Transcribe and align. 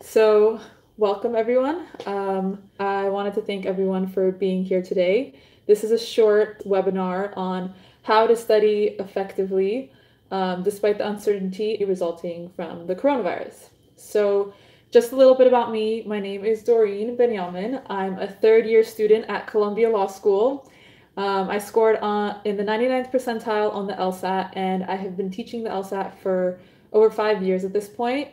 So, 0.00 0.60
welcome 0.96 1.34
everyone. 1.34 1.84
Um, 2.06 2.62
I 2.78 3.08
wanted 3.08 3.34
to 3.34 3.42
thank 3.42 3.66
everyone 3.66 4.06
for 4.06 4.30
being 4.30 4.62
here 4.64 4.80
today. 4.80 5.34
This 5.66 5.82
is 5.82 5.90
a 5.90 5.98
short 5.98 6.64
webinar 6.64 7.36
on 7.36 7.74
how 8.04 8.28
to 8.28 8.36
study 8.36 8.94
effectively 9.00 9.90
um, 10.30 10.62
despite 10.62 10.98
the 10.98 11.08
uncertainty 11.08 11.84
resulting 11.84 12.48
from 12.50 12.86
the 12.86 12.94
coronavirus. 12.94 13.70
So, 13.96 14.54
just 14.92 15.10
a 15.10 15.16
little 15.16 15.34
bit 15.34 15.48
about 15.48 15.72
me. 15.72 16.04
My 16.06 16.20
name 16.20 16.44
is 16.44 16.62
Doreen 16.62 17.16
Benyamin. 17.16 17.82
I'm 17.90 18.20
a 18.20 18.28
third 18.28 18.66
year 18.66 18.84
student 18.84 19.24
at 19.28 19.48
Columbia 19.48 19.90
Law 19.90 20.06
School. 20.06 20.70
Um, 21.16 21.50
I 21.50 21.58
scored 21.58 21.96
on, 21.96 22.40
in 22.44 22.56
the 22.56 22.64
99th 22.64 23.10
percentile 23.10 23.74
on 23.74 23.88
the 23.88 23.94
LSAT, 23.94 24.50
and 24.52 24.84
I 24.84 24.94
have 24.94 25.16
been 25.16 25.30
teaching 25.30 25.64
the 25.64 25.70
LSAT 25.70 26.14
for 26.22 26.60
over 26.92 27.10
five 27.10 27.42
years 27.42 27.64
at 27.64 27.72
this 27.72 27.88
point. 27.88 28.28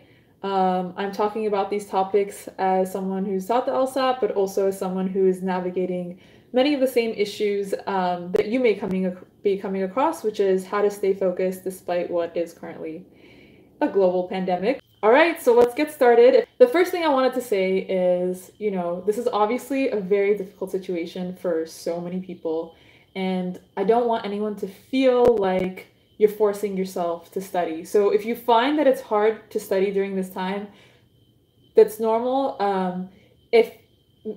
Um, 0.45 0.93
I'm 0.95 1.11
talking 1.11 1.47
about 1.47 1.71
these 1.71 1.87
topics 1.87 2.47
as 2.59 2.91
someone 2.91 3.25
who's 3.25 3.47
taught 3.47 3.65
the 3.65 3.71
LSAT, 3.71 4.21
but 4.21 4.29
also 4.33 4.67
as 4.67 4.77
someone 4.77 5.07
who 5.07 5.25
is 5.25 5.41
navigating 5.41 6.19
many 6.53 6.75
of 6.75 6.81
the 6.81 6.87
same 6.87 7.15
issues 7.17 7.73
um, 7.87 8.31
that 8.33 8.45
you 8.45 8.59
may 8.59 8.75
coming 8.75 9.17
be 9.41 9.57
coming 9.57 9.81
across, 9.81 10.23
which 10.23 10.39
is 10.39 10.63
how 10.63 10.83
to 10.83 10.91
stay 10.91 11.15
focused 11.15 11.63
despite 11.63 12.11
what 12.11 12.37
is 12.37 12.53
currently 12.53 13.07
a 13.81 13.87
global 13.87 14.27
pandemic. 14.27 14.79
All 15.01 15.09
right, 15.09 15.41
so 15.41 15.51
let's 15.55 15.73
get 15.73 15.91
started. 15.91 16.47
The 16.59 16.67
first 16.67 16.91
thing 16.91 17.03
I 17.03 17.09
wanted 17.09 17.33
to 17.33 17.41
say 17.41 17.79
is, 17.79 18.51
you 18.59 18.69
know, 18.69 19.01
this 19.07 19.17
is 19.17 19.27
obviously 19.27 19.89
a 19.89 19.99
very 19.99 20.37
difficult 20.37 20.69
situation 20.69 21.35
for 21.35 21.65
so 21.65 21.99
many 21.99 22.19
people, 22.19 22.75
and 23.15 23.59
I 23.77 23.83
don't 23.83 24.05
want 24.05 24.25
anyone 24.25 24.55
to 24.57 24.67
feel 24.67 25.37
like 25.37 25.87
you're 26.17 26.29
forcing 26.29 26.77
yourself 26.77 27.31
to 27.31 27.41
study. 27.41 27.83
So 27.83 28.09
if 28.09 28.25
you 28.25 28.35
find 28.35 28.79
that 28.79 28.87
it's 28.87 29.01
hard 29.01 29.49
to 29.51 29.59
study 29.59 29.91
during 29.91 30.15
this 30.15 30.29
time, 30.29 30.67
that's 31.75 31.99
normal. 31.99 32.61
Um, 32.61 33.09
if 33.51 33.73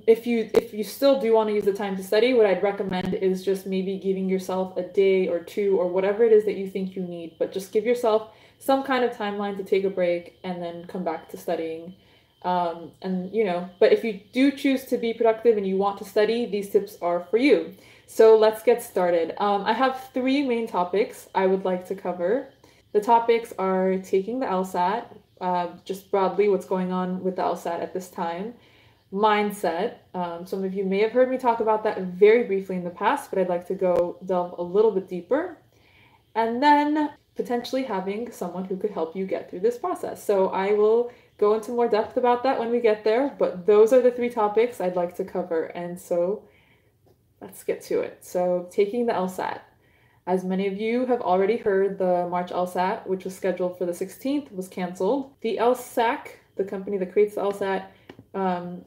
if 0.07 0.27
you 0.27 0.51
if 0.53 0.75
you 0.75 0.85
still 0.85 1.21
do 1.21 1.33
want 1.33 1.49
to 1.49 1.55
use 1.55 1.65
the 1.65 1.73
time 1.73 1.97
to 1.97 2.03
study, 2.03 2.35
what 2.35 2.47
I'd 2.47 2.63
recommend 2.63 3.15
is 3.15 3.45
just 3.45 3.67
maybe 3.67 3.97
giving 3.99 4.29
yourself 4.29 4.77
a 4.77 4.83
day 4.83 5.29
or 5.29 5.41
two 5.41 5.79
or 5.79 5.89
whatever 5.89 6.25
it 6.25 6.33
is 6.33 6.45
that 6.45 6.57
you 6.57 6.69
think 6.69 6.95
you 6.95 7.03
need, 7.03 7.37
but 7.39 7.53
just 7.53 7.73
give 7.73 7.85
yourself 7.85 8.31
some 8.59 8.83
kind 8.83 9.05
of 9.05 9.13
timeline 9.13 9.57
to 9.57 9.65
take 9.65 9.85
a 9.85 9.91
break 9.91 10.39
and 10.45 10.61
then 10.63 10.85
come 10.87 11.05
back 11.05 11.29
to 11.31 11.37
studying. 11.39 11.95
Um, 12.43 12.93
and 13.03 13.33
you 13.33 13.45
know, 13.45 13.69
but 13.81 13.93
if 13.93 14.05
you 14.05 14.21
do 14.33 14.51
choose 14.51 14.85
to 14.87 14.99
be 14.99 15.15
productive 15.15 15.57
and 15.57 15.67
you 15.67 15.77
want 15.77 15.99
to 15.99 16.05
study, 16.05 16.45
these 16.45 16.69
tips 16.71 16.99
are 17.01 17.27
for 17.31 17.39
you. 17.39 17.75
So 18.11 18.39
let's 18.39 18.63
get 18.63 18.83
started. 18.83 19.35
Um, 19.37 19.65
I 19.65 19.75
have 19.75 20.09
three 20.15 20.43
main 20.43 20.67
topics 20.67 21.29
I 21.35 21.47
would 21.47 21.67
like 21.67 21.87
to 21.89 21.95
cover. 21.95 22.49
The 22.93 23.03
topics 23.03 23.53
are 23.59 23.99
taking 23.99 24.41
the 24.41 24.47
LSAT, 24.47 25.05
uh, 25.43 25.69
just 25.85 26.11
broadly 26.11 26.49
what's 26.49 26.65
going 26.65 26.91
on 26.91 27.23
with 27.23 27.37
the 27.37 27.43
LSAT 27.43 27.83
at 27.83 27.93
this 27.93 28.09
time, 28.09 28.55
mindset. 29.13 29.97
Um, 30.15 30.47
some 30.47 30.65
of 30.65 30.73
you 30.73 30.85
may 30.85 31.01
have 31.01 31.13
heard 31.13 31.31
me 31.31 31.37
talk 31.37 31.61
about 31.61 31.85
that 31.85 32.01
very 32.01 32.45
briefly 32.45 32.77
in 32.77 32.83
the 32.83 32.91
past, 32.91 33.29
but 33.29 33.39
I'd 33.41 33.51
like 33.51 33.67
to 33.67 33.75
go 33.75 34.17
delve 34.25 34.59
a 34.59 34.63
little 34.63 34.91
bit 34.91 35.07
deeper. 35.07 35.59
And 36.35 36.63
then 36.63 37.11
potentially 37.37 37.85
having 37.85 38.33
someone 38.33 38.65
who 38.65 38.79
could 38.79 38.91
help 38.91 39.15
you 39.15 39.27
get 39.27 39.51
through 39.51 39.61
this 39.61 39.77
process. 39.77 40.25
So 40.25 40.49
I 40.49 40.73
will 40.73 41.13
go 41.37 41.53
into 41.53 41.73
more 41.73 41.89
depth 41.89 42.17
about 42.17 42.43
that 42.45 42.59
when 42.59 42.71
we 42.71 42.81
get 42.81 43.05
there, 43.05 43.37
but 43.39 43.67
those 43.67 43.93
are 43.93 44.01
the 44.01 44.11
three 44.11 44.31
topics 44.31 44.81
I'd 44.81 44.97
like 44.97 45.15
to 45.17 45.25
cover. 45.25 45.67
And 45.67 46.01
so 46.01 46.43
let's 47.41 47.65
get 47.65 47.83
to 47.83 48.01
it. 48.01 48.25
So, 48.25 48.69
taking 48.71 49.07
the 49.07 49.13
LSAT. 49.13 49.61
As 50.27 50.45
many 50.45 50.67
of 50.67 50.79
you 50.79 51.07
have 51.07 51.23
already 51.23 51.57
heard, 51.57 51.97
the 51.97 52.29
March 52.29 52.51
LSAT, 52.51 53.07
which 53.07 53.25
was 53.25 53.35
scheduled 53.35 53.79
for 53.79 53.87
the 53.87 53.93
16th, 53.93 54.53
was 54.53 54.69
canceled. 54.69 55.33
The 55.41 55.57
LSAC, 55.59 56.29
the 56.57 56.65
company 56.65 56.99
that 56.99 57.13
creates 57.13 57.37
the 57.37 57.41
LSAC, 57.41 57.87
um, 58.35 58.85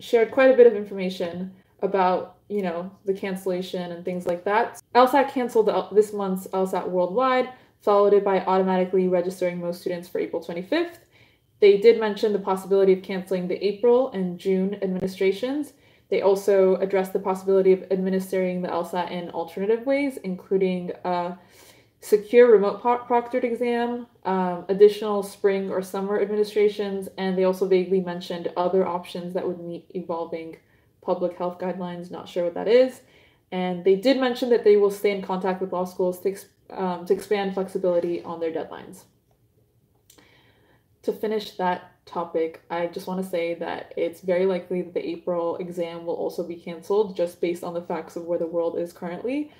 shared 0.00 0.32
quite 0.32 0.50
a 0.50 0.56
bit 0.56 0.66
of 0.66 0.74
information 0.74 1.52
about 1.82 2.36
you 2.48 2.62
know 2.62 2.90
the 3.04 3.14
cancellation 3.14 3.92
and 3.92 4.04
things 4.04 4.26
like 4.26 4.44
that. 4.44 4.80
LSAT 4.94 5.30
canceled 5.30 5.70
this 5.92 6.12
month's 6.12 6.48
LSAT 6.48 6.88
worldwide, 6.88 7.50
followed 7.80 8.12
it 8.12 8.24
by 8.24 8.40
automatically 8.40 9.08
registering 9.08 9.60
most 9.60 9.80
students 9.80 10.08
for 10.08 10.18
April 10.18 10.42
25th. 10.42 10.98
They 11.60 11.76
did 11.76 12.00
mention 12.00 12.32
the 12.32 12.38
possibility 12.38 12.94
of 12.94 13.02
canceling 13.02 13.46
the 13.46 13.62
April 13.64 14.10
and 14.12 14.38
June 14.38 14.78
administrations, 14.82 15.74
they 16.10 16.22
also 16.22 16.76
addressed 16.76 17.12
the 17.12 17.18
possibility 17.20 17.72
of 17.72 17.84
administering 17.90 18.62
the 18.62 18.68
LSAT 18.68 19.10
in 19.10 19.30
alternative 19.30 19.86
ways, 19.86 20.18
including 20.18 20.90
a 21.04 21.38
secure 22.00 22.50
remote 22.50 22.82
proctored 22.82 23.44
exam, 23.44 24.06
um, 24.24 24.64
additional 24.68 25.22
spring 25.22 25.70
or 25.70 25.82
summer 25.82 26.20
administrations, 26.20 27.08
and 27.18 27.38
they 27.38 27.44
also 27.44 27.66
vaguely 27.66 28.00
mentioned 28.00 28.50
other 28.56 28.86
options 28.86 29.34
that 29.34 29.46
would 29.46 29.60
meet 29.60 29.86
evolving 29.94 30.56
public 31.02 31.36
health 31.36 31.58
guidelines. 31.58 32.10
Not 32.10 32.28
sure 32.28 32.44
what 32.44 32.54
that 32.54 32.68
is. 32.68 33.02
And 33.52 33.84
they 33.84 33.96
did 33.96 34.18
mention 34.18 34.48
that 34.50 34.64
they 34.64 34.76
will 34.76 34.90
stay 34.90 35.10
in 35.10 35.22
contact 35.22 35.60
with 35.60 35.72
law 35.72 35.84
schools 35.84 36.20
to, 36.20 36.36
um, 36.70 37.04
to 37.06 37.12
expand 37.12 37.54
flexibility 37.54 38.22
on 38.22 38.40
their 38.40 38.52
deadlines. 38.52 39.04
To 41.04 41.12
finish 41.12 41.52
that 41.52 41.92
topic, 42.04 42.62
I 42.70 42.86
just 42.86 43.06
want 43.06 43.22
to 43.22 43.28
say 43.28 43.54
that 43.54 43.94
it's 43.96 44.20
very 44.20 44.44
likely 44.46 44.82
that 44.82 44.94
the 44.94 45.08
April 45.08 45.56
exam 45.56 46.04
will 46.04 46.14
also 46.14 46.46
be 46.46 46.56
canceled 46.56 47.16
just 47.16 47.40
based 47.40 47.64
on 47.64 47.72
the 47.72 47.80
facts 47.82 48.16
of 48.16 48.24
where 48.24 48.38
the 48.38 48.46
world 48.46 48.78
is 48.78 48.92
currently. 48.92 49.52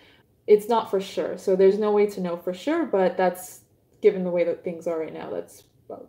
It's 0.47 0.69
not 0.69 0.91
for 0.91 1.01
sure, 1.01 1.39
so 1.39 1.56
there's 1.56 1.78
no 1.78 1.93
way 1.93 2.06
to 2.06 2.21
know 2.21 2.37
for 2.37 2.53
sure, 2.53 2.84
but 2.84 3.17
that's 3.17 3.61
given 4.03 4.25
the 4.25 4.31
way 4.31 4.45
that 4.45 4.65
things 4.65 4.87
are 4.87 4.99
right 4.99 5.12
now, 5.12 5.31
that's 5.31 5.65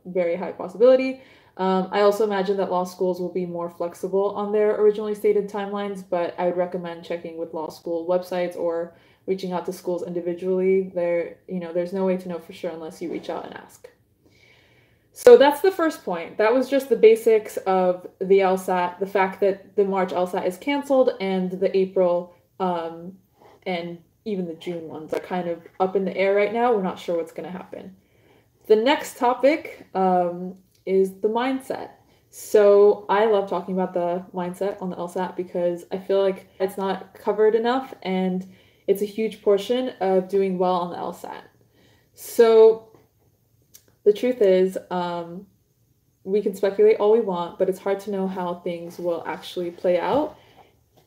very 0.06 0.36
high 0.36 0.52
possibility. 0.52 1.22
Um, 1.58 1.90
I 1.92 2.02
also 2.02 2.24
imagine 2.24 2.58
that 2.58 2.72
law 2.72 2.86
schools 2.86 3.20
will 3.20 3.32
be 3.32 3.46
more 3.46 3.70
flexible 3.70 4.32
on 4.36 4.52
their 4.52 4.80
originally 4.82 5.16
stated 5.16 5.50
timelines, 5.50 6.04
but 6.08 6.34
I 6.40 6.46
would 6.46 6.58
recommend 6.58 7.04
checking 7.04 7.38
with 7.38 7.54
law 7.54 7.70
school 7.70 8.08
websites 8.08 8.56
or 8.56 8.96
reaching 9.28 9.52
out 9.52 9.66
to 9.66 9.74
schools 9.74 10.04
individually. 10.04 10.92
There, 10.96 11.38
you 11.48 11.60
know, 11.60 11.74
there's 11.74 11.94
no 11.94 12.06
way 12.06 12.18
to 12.18 12.30
know 12.30 12.40
for 12.40 12.54
sure 12.54 12.72
unless 12.72 13.02
you 13.02 13.12
reach 13.12 13.30
out 13.30 13.46
and 13.46 13.54
ask. 13.56 13.90
So 15.14 15.38
that's 15.38 15.62
the 15.62 15.72
first 15.72 16.06
point. 16.06 16.38
That 16.38 16.54
was 16.54 16.70
just 16.70 16.90
the 16.90 16.96
basics 16.96 17.58
of 17.58 18.08
the 18.20 18.40
LSAT, 18.40 19.00
the 19.00 19.06
fact 19.06 19.42
that 19.42 19.76
the 19.76 19.84
March 19.84 20.12
LSAT 20.12 20.46
is 20.46 20.58
canceled 20.58 21.12
and 21.20 21.52
the 21.52 21.76
April 21.76 22.34
um, 22.60 23.14
and 23.66 24.00
even 24.24 24.48
the 24.48 24.54
June 24.54 24.88
ones 24.88 25.14
are 25.14 25.20
kind 25.20 25.50
of 25.50 25.62
up 25.80 25.96
in 25.96 26.06
the 26.06 26.16
air 26.16 26.36
right 26.36 26.54
now. 26.54 26.74
We're 26.74 26.84
not 26.84 27.00
sure 27.00 27.18
what's 27.18 27.32
going 27.32 27.46
to 27.46 27.52
happen. 27.52 27.96
The 28.68 28.76
next 28.76 29.18
topic 29.18 29.88
um, 29.94 30.56
is 30.86 31.16
the 31.16 31.28
mindset. 31.28 31.90
So 32.30 33.06
I 33.10 33.26
love 33.26 33.50
talking 33.50 33.74
about 33.74 33.94
the 33.94 34.24
mindset 34.34 34.82
on 34.82 34.90
the 34.90 34.96
LSAT 34.96 35.36
because 35.36 35.84
I 35.92 35.98
feel 35.98 36.22
like 36.22 36.48
it's 36.60 36.78
not 36.78 37.14
covered 37.14 37.56
enough 37.56 37.94
and 38.04 38.50
it's 38.88 39.02
a 39.02 39.06
huge 39.06 39.42
portion 39.42 39.90
of 40.00 40.30
doing 40.30 40.58
well 40.58 40.76
on 40.76 40.92
the 40.92 40.98
LSAT. 40.98 41.42
So 42.14 42.91
the 44.04 44.14
truth 44.14 44.42
is, 44.42 44.78
um, 44.90 45.46
we 46.24 46.42
can 46.42 46.56
speculate 46.56 46.98
all 46.98 47.12
we 47.12 47.20
want, 47.20 47.58
but 47.58 47.70
it's 47.70 47.80
hard 47.80 48.00
to 48.02 48.12
know 48.12 48.28
how 48.28 48.56
things 48.56 49.00
will 49.00 49.24
actually 49.26 49.72
play 49.72 50.00
out. 50.00 50.38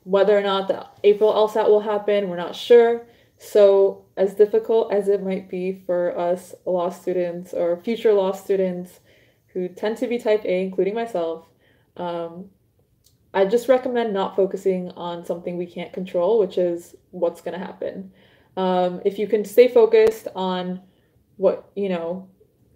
Whether 0.05 0.37
or 0.37 0.43
not 0.43 0.69
the 0.69 0.87
April 1.03 1.33
LSAT 1.33 1.69
will 1.69 1.81
happen, 1.81 2.29
we're 2.29 2.37
not 2.37 2.55
sure. 2.55 3.07
So, 3.39 4.05
as 4.17 4.35
difficult 4.35 4.93
as 4.93 5.09
it 5.09 5.23
might 5.23 5.49
be 5.49 5.83
for 5.87 6.17
us 6.19 6.55
law 6.67 6.91
students 6.91 7.53
or 7.53 7.77
future 7.77 8.13
law 8.13 8.33
students 8.33 9.01
who 9.49 9.69
tend 9.69 9.97
to 9.99 10.07
be 10.07 10.19
type 10.19 10.45
A, 10.45 10.63
including 10.63 10.95
myself, 10.95 11.47
um, 11.97 12.51
I 13.33 13.45
just 13.45 13.69
recommend 13.69 14.13
not 14.13 14.37
focusing 14.37 14.91
on 14.93 15.25
something 15.25 15.57
we 15.57 15.67
can't 15.67 15.93
control, 15.93 16.39
which 16.39 16.59
is 16.59 16.95
what's 17.11 17.41
going 17.41 17.59
to 17.59 17.65
happen. 17.65 18.13
Um, 18.57 19.01
if 19.05 19.19
you 19.19 19.27
can 19.27 19.45
stay 19.45 19.67
focused 19.67 20.29
on 20.37 20.81
what, 21.37 21.71
you 21.75 21.89
know, 21.89 22.29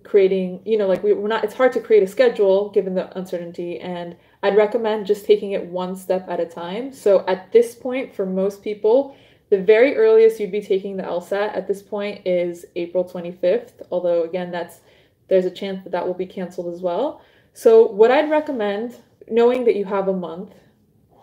creating 0.08 0.62
you 0.64 0.78
know 0.78 0.86
like 0.86 1.02
we, 1.02 1.12
we're 1.12 1.28
not 1.28 1.44
it's 1.44 1.54
hard 1.54 1.70
to 1.70 1.80
create 1.80 2.02
a 2.02 2.06
schedule 2.06 2.70
given 2.70 2.94
the 2.94 3.16
uncertainty 3.18 3.78
and 3.78 4.16
i'd 4.42 4.56
recommend 4.56 5.06
just 5.06 5.26
taking 5.26 5.52
it 5.52 5.64
one 5.66 5.94
step 5.94 6.26
at 6.28 6.40
a 6.40 6.46
time. 6.46 6.92
So 6.92 7.26
at 7.26 7.52
this 7.52 7.74
point 7.74 8.14
for 8.14 8.24
most 8.24 8.62
people 8.62 9.14
the 9.50 9.60
very 9.60 9.96
earliest 9.96 10.40
you'd 10.40 10.50
be 10.50 10.62
taking 10.62 10.96
the 10.96 11.02
lsat 11.02 11.54
at 11.54 11.68
this 11.68 11.82
point 11.82 12.26
is 12.26 12.64
april 12.74 13.04
25th 13.04 13.82
although 13.90 14.22
again 14.22 14.50
that's 14.50 14.80
there's 15.28 15.44
a 15.44 15.50
chance 15.50 15.84
that 15.84 15.92
that 15.92 16.06
will 16.06 16.14
be 16.14 16.24
canceled 16.24 16.72
as 16.72 16.80
well. 16.80 17.20
So 17.52 17.86
what 17.86 18.10
i'd 18.10 18.30
recommend 18.30 18.96
knowing 19.28 19.64
that 19.66 19.76
you 19.76 19.84
have 19.84 20.08
a 20.08 20.14
month 20.14 20.54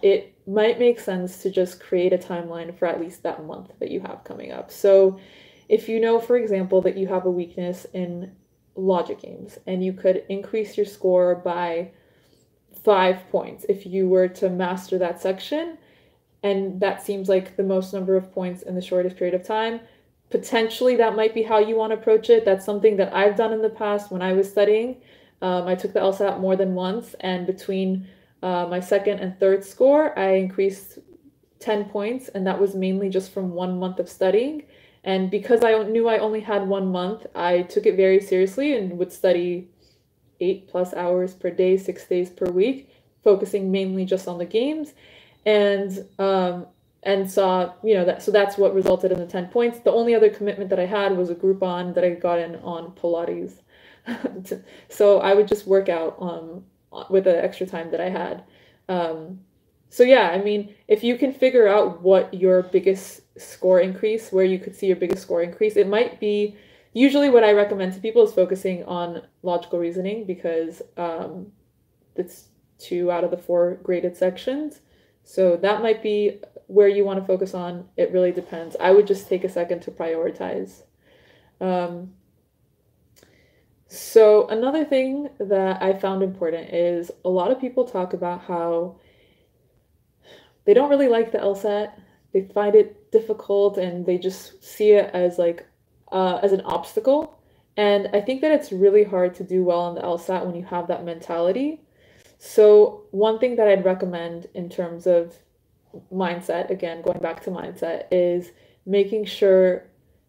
it 0.04 0.38
might 0.45 0.77
make 0.77 1.00
sense 1.00 1.42
to 1.42 1.50
just 1.50 1.80
create 1.80 2.13
a 2.13 2.19
timeline 2.19 2.77
for 2.77 2.86
at 2.86 3.01
least 3.01 3.24
that 3.24 3.44
month 3.44 3.71
that 3.80 3.89
you 3.89 4.00
have 4.01 4.24
coming 4.24 4.51
up. 4.51 4.69
So 4.69 5.19
if 5.69 5.89
you 5.89 6.00
know 6.00 6.19
for 6.19 6.38
example 6.38 6.81
that 6.81 6.95
you 6.95 7.07
have 7.07 7.25
a 7.25 7.31
weakness 7.31 7.88
in 7.92 8.31
logic 8.75 9.22
games 9.22 9.57
and 9.68 9.83
you 9.83 9.94
could 9.94 10.24
increase 10.30 10.77
your 10.77 10.86
score 10.86 11.36
by 11.36 11.92
five 12.83 13.27
points 13.30 13.66
if 13.68 13.86
you 13.86 14.07
were 14.07 14.27
to 14.27 14.50
master 14.50 14.98
that 14.98 15.22
section. 15.22 15.77
And 16.44 16.80
that 16.80 17.04
seems 17.04 17.27
like 17.27 17.56
the 17.56 17.63
most 17.63 17.94
number 17.94 18.16
of 18.16 18.31
points 18.31 18.62
in 18.62 18.75
the 18.75 18.81
shortest 18.81 19.18
period 19.18 19.33
of 19.33 19.45
time. 19.45 19.80
Potentially 20.30 20.95
that 20.98 21.16
might 21.16 21.33
be 21.33 21.44
how 21.44 21.60
you 21.60 21.75
want 21.75 21.92
to 21.92 21.98
approach 21.98 22.30
it. 22.30 22.45
That's 22.45 22.66
something 22.66 22.98
that 22.98 23.13
i've 23.13 23.36
done 23.36 23.54
in 23.54 23.62
the 23.62 23.69
past 23.69 24.12
when 24.12 24.22
i 24.22 24.33
was 24.33 24.50
studying. 24.50 25.01
Um, 25.42 25.68
I 25.68 25.75
took 25.75 25.94
the 25.94 26.00
LSAT 26.00 26.39
more 26.39 26.56
than 26.56 26.74
once, 26.74 27.13
and 27.19 27.45
between 27.45 28.07
uh, 28.42 28.68
my 28.68 28.80
second 28.80 29.19
and 29.19 29.38
third 29.39 29.63
score, 29.63 30.18
I 30.18 30.36
increased 30.36 31.00
10 31.60 31.86
points, 31.86 32.30
and 32.30 32.48
that 32.48 32.60
was 32.60 32.75
mainly 32.75 33.10
just 33.10 33.31
from 33.33 33.51
one 33.51 33.78
month 33.80 34.00
of 34.00 34.10
studying. 34.10 34.63
And 35.06 35.30
because 35.30 35.63
I 35.63 35.84
knew 35.84 36.10
I 36.10 36.18
only 36.18 36.42
had 36.42 36.68
one 36.68 36.92
month, 36.92 37.28
I 37.36 37.62
took 37.62 37.86
it 37.86 37.96
very 37.96 38.19
seriously 38.19 38.75
and 38.75 38.98
would 38.98 39.13
study 39.13 39.69
eight 40.40 40.68
plus 40.68 40.94
hours 40.96 41.34
per 41.34 41.52
day, 41.52 41.78
six 41.78 42.06
days 42.07 42.31
per 42.31 42.48
week, 42.48 42.90
focusing 43.24 43.72
mainly 43.72 44.04
just 44.04 44.28
on 44.28 44.40
the 44.40 44.46
games. 44.46 44.94
And 45.46 46.06
um, 46.18 46.66
and 47.04 47.30
saw, 47.30 47.72
you 47.84 47.94
know, 47.94 48.04
that 48.04 48.24
so 48.24 48.31
that's 48.31 48.57
what 48.57 48.74
resulted 48.74 49.12
in 49.12 49.19
the 49.19 49.28
10 49.28 49.50
points. 49.50 49.80
The 49.80 49.92
only 49.92 50.16
other 50.16 50.30
commitment 50.30 50.72
that 50.72 50.80
I 50.80 50.88
had 50.88 51.16
was 51.16 51.30
a 51.30 51.36
Groupon 51.36 51.94
that 51.94 52.04
I 52.04 52.10
got 52.16 52.40
in 52.40 52.56
on 52.57 52.92
Pilates. 52.94 53.62
so 54.90 55.19
I 55.19 55.36
would 55.36 55.48
just 55.48 55.68
work 55.68 55.88
out 55.88 56.18
um, 56.19 56.63
with 57.12 57.25
the 57.25 57.44
extra 57.44 57.68
time 57.68 57.92
that 57.92 58.02
I 58.02 58.10
had. 58.10 58.44
Um, 58.90 59.40
so 59.90 60.02
yeah, 60.02 60.30
I 60.30 60.42
mean, 60.42 60.74
if 60.88 61.04
you 61.04 61.16
can 61.16 61.31
figure 61.31 61.68
out 61.68 62.02
what 62.02 62.34
your 62.34 62.63
biggest 62.63 63.22
score 63.37 63.79
increase, 63.79 64.31
where 64.31 64.45
you 64.45 64.59
could 64.59 64.75
see 64.75 64.87
your 64.87 64.95
biggest 64.95 65.23
score 65.23 65.41
increase, 65.41 65.75
it 65.75 65.87
might 65.87 66.19
be 66.19 66.57
usually 66.93 67.29
what 67.29 67.43
I 67.43 67.51
recommend 67.51 67.93
to 67.93 67.99
people 67.99 68.23
is 68.23 68.33
focusing 68.33 68.83
on 68.85 69.21
logical 69.43 69.79
reasoning 69.79 70.25
because 70.25 70.81
um, 70.97 71.51
it's 72.15 72.45
two 72.77 73.11
out 73.11 73.23
of 73.23 73.31
the 73.31 73.37
four 73.37 73.75
graded 73.83 74.15
sections. 74.15 74.81
So 75.23 75.57
that 75.57 75.81
might 75.81 76.01
be 76.01 76.39
where 76.67 76.87
you 76.87 77.03
want 77.03 77.19
to 77.19 77.25
focus 77.25 77.53
on. 77.53 77.87
It 77.97 78.11
really 78.11 78.31
depends. 78.31 78.75
I 78.79 78.91
would 78.91 79.07
just 79.07 79.27
take 79.27 79.43
a 79.43 79.49
second 79.49 79.81
to 79.81 79.91
prioritize. 79.91 80.83
Um, 81.59 82.13
so, 83.87 84.47
another 84.47 84.83
thing 84.83 85.29
that 85.39 85.81
I 85.81 85.93
found 85.93 86.23
important 86.23 86.73
is 86.73 87.11
a 87.23 87.29
lot 87.29 87.51
of 87.51 87.61
people 87.61 87.85
talk 87.85 88.13
about 88.13 88.41
how 88.41 88.97
they 90.65 90.73
don't 90.73 90.89
really 90.89 91.07
like 91.07 91.31
the 91.31 91.37
LSAT. 91.37 91.91
They 92.33 92.49
find 92.53 92.75
it 92.75 93.05
difficult 93.17 93.77
and 93.77 94.06
they 94.06 94.17
just 94.17 94.63
see 94.63 94.91
it 94.91 95.09
as 95.13 95.38
like 95.38 95.65
uh, 96.12 96.39
as 96.44 96.51
an 96.51 96.62
obstacle. 96.62 97.39
And 97.77 98.09
I 98.13 98.21
think 98.21 98.41
that 98.41 98.51
it's 98.51 98.71
really 98.71 99.03
hard 99.03 99.35
to 99.35 99.44
do 99.44 99.63
well 99.63 99.81
on 99.81 99.95
the 99.95 100.01
LSAT 100.01 100.45
when 100.45 100.56
you 100.56 100.65
have 100.65 100.88
that 100.88 101.03
mentality. 101.03 101.81
So, 102.38 103.03
one 103.12 103.39
thing 103.39 103.56
that 103.57 103.67
I'd 103.67 103.85
recommend 103.85 104.47
in 104.53 104.69
terms 104.69 105.07
of 105.07 105.35
mindset, 106.12 106.69
again, 106.69 107.01
going 107.01 107.19
back 107.19 107.44
to 107.44 107.50
mindset, 107.50 108.06
is 108.12 108.51
making 108.85 109.25
sure 109.25 109.85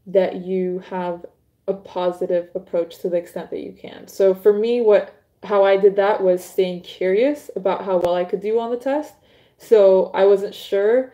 that 0.06 0.36
you 0.44 0.82
have 0.88 1.26
a 1.68 1.74
positive 1.74 2.48
approach 2.54 2.98
to 3.00 3.08
the 3.08 3.16
extent 3.16 3.50
that 3.50 3.60
you 3.60 3.72
can. 3.72 4.06
So 4.06 4.34
for 4.34 4.52
me, 4.52 4.80
what 4.80 5.12
how 5.42 5.64
I 5.64 5.76
did 5.76 5.96
that 5.96 6.22
was 6.22 6.42
staying 6.42 6.80
curious 6.82 7.50
about 7.54 7.84
how 7.84 7.98
well 7.98 8.14
I 8.14 8.24
could 8.24 8.40
do 8.40 8.58
on 8.58 8.70
the 8.70 8.76
test. 8.76 9.14
So 9.58 10.10
I 10.14 10.24
wasn't 10.24 10.54
sure 10.54 11.12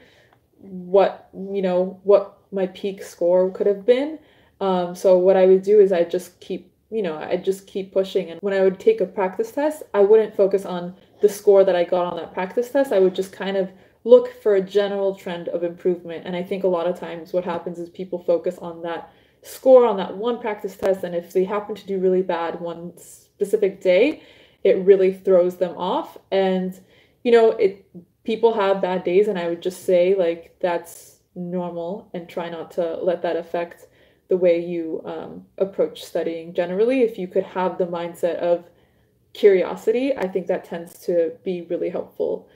what 0.62 1.28
you 1.34 1.62
know 1.62 2.00
what 2.04 2.38
my 2.50 2.66
peak 2.68 3.02
score 3.02 3.50
could 3.50 3.66
have 3.66 3.84
been. 3.84 4.18
Um, 4.60 4.94
so 4.94 5.18
what 5.18 5.36
I 5.36 5.46
would 5.46 5.62
do 5.62 5.80
is 5.80 5.92
I 5.92 6.04
just 6.04 6.38
keep 6.40 6.72
you 6.90 7.02
know 7.02 7.16
I 7.16 7.36
just 7.36 7.66
keep 7.66 7.92
pushing. 7.92 8.30
And 8.30 8.40
when 8.40 8.54
I 8.54 8.62
would 8.62 8.80
take 8.80 9.00
a 9.00 9.06
practice 9.06 9.52
test, 9.52 9.82
I 9.94 10.00
wouldn't 10.00 10.36
focus 10.36 10.64
on 10.64 10.94
the 11.20 11.28
score 11.28 11.64
that 11.64 11.76
I 11.76 11.84
got 11.84 12.06
on 12.06 12.16
that 12.16 12.32
practice 12.32 12.70
test. 12.70 12.92
I 12.92 12.98
would 12.98 13.14
just 13.14 13.32
kind 13.32 13.56
of 13.56 13.70
look 14.04 14.42
for 14.42 14.56
a 14.56 14.60
general 14.60 15.14
trend 15.14 15.48
of 15.48 15.62
improvement. 15.62 16.26
And 16.26 16.34
I 16.34 16.42
think 16.42 16.64
a 16.64 16.68
lot 16.68 16.86
of 16.86 16.98
times 16.98 17.32
what 17.32 17.44
happens 17.44 17.78
is 17.78 17.88
people 17.88 18.18
focus 18.18 18.58
on 18.58 18.82
that 18.82 19.12
score 19.42 19.86
on 19.86 19.96
that 19.96 20.16
one 20.16 20.38
practice 20.40 20.76
test 20.76 21.02
and 21.02 21.14
if 21.14 21.32
they 21.32 21.44
happen 21.44 21.74
to 21.74 21.86
do 21.86 21.98
really 21.98 22.22
bad 22.22 22.60
one 22.60 22.96
specific 22.96 23.80
day 23.80 24.22
it 24.62 24.78
really 24.84 25.12
throws 25.12 25.56
them 25.56 25.76
off 25.76 26.16
and 26.30 26.80
you 27.24 27.32
know 27.32 27.50
it 27.50 27.84
people 28.24 28.54
have 28.54 28.82
bad 28.82 29.04
days 29.04 29.28
and 29.28 29.38
i 29.38 29.48
would 29.48 29.62
just 29.62 29.84
say 29.84 30.14
like 30.14 30.56
that's 30.60 31.20
normal 31.34 32.10
and 32.14 32.28
try 32.28 32.48
not 32.48 32.70
to 32.70 32.96
let 33.02 33.22
that 33.22 33.36
affect 33.36 33.86
the 34.28 34.36
way 34.36 34.58
you 34.64 35.02
um, 35.04 35.44
approach 35.58 36.02
studying 36.02 36.54
generally 36.54 37.02
if 37.02 37.18
you 37.18 37.26
could 37.26 37.44
have 37.44 37.78
the 37.78 37.86
mindset 37.86 38.36
of 38.36 38.64
curiosity 39.32 40.16
i 40.16 40.28
think 40.28 40.46
that 40.46 40.64
tends 40.64 40.98
to 40.98 41.32
be 41.42 41.62
really 41.62 41.88
helpful 41.88 42.48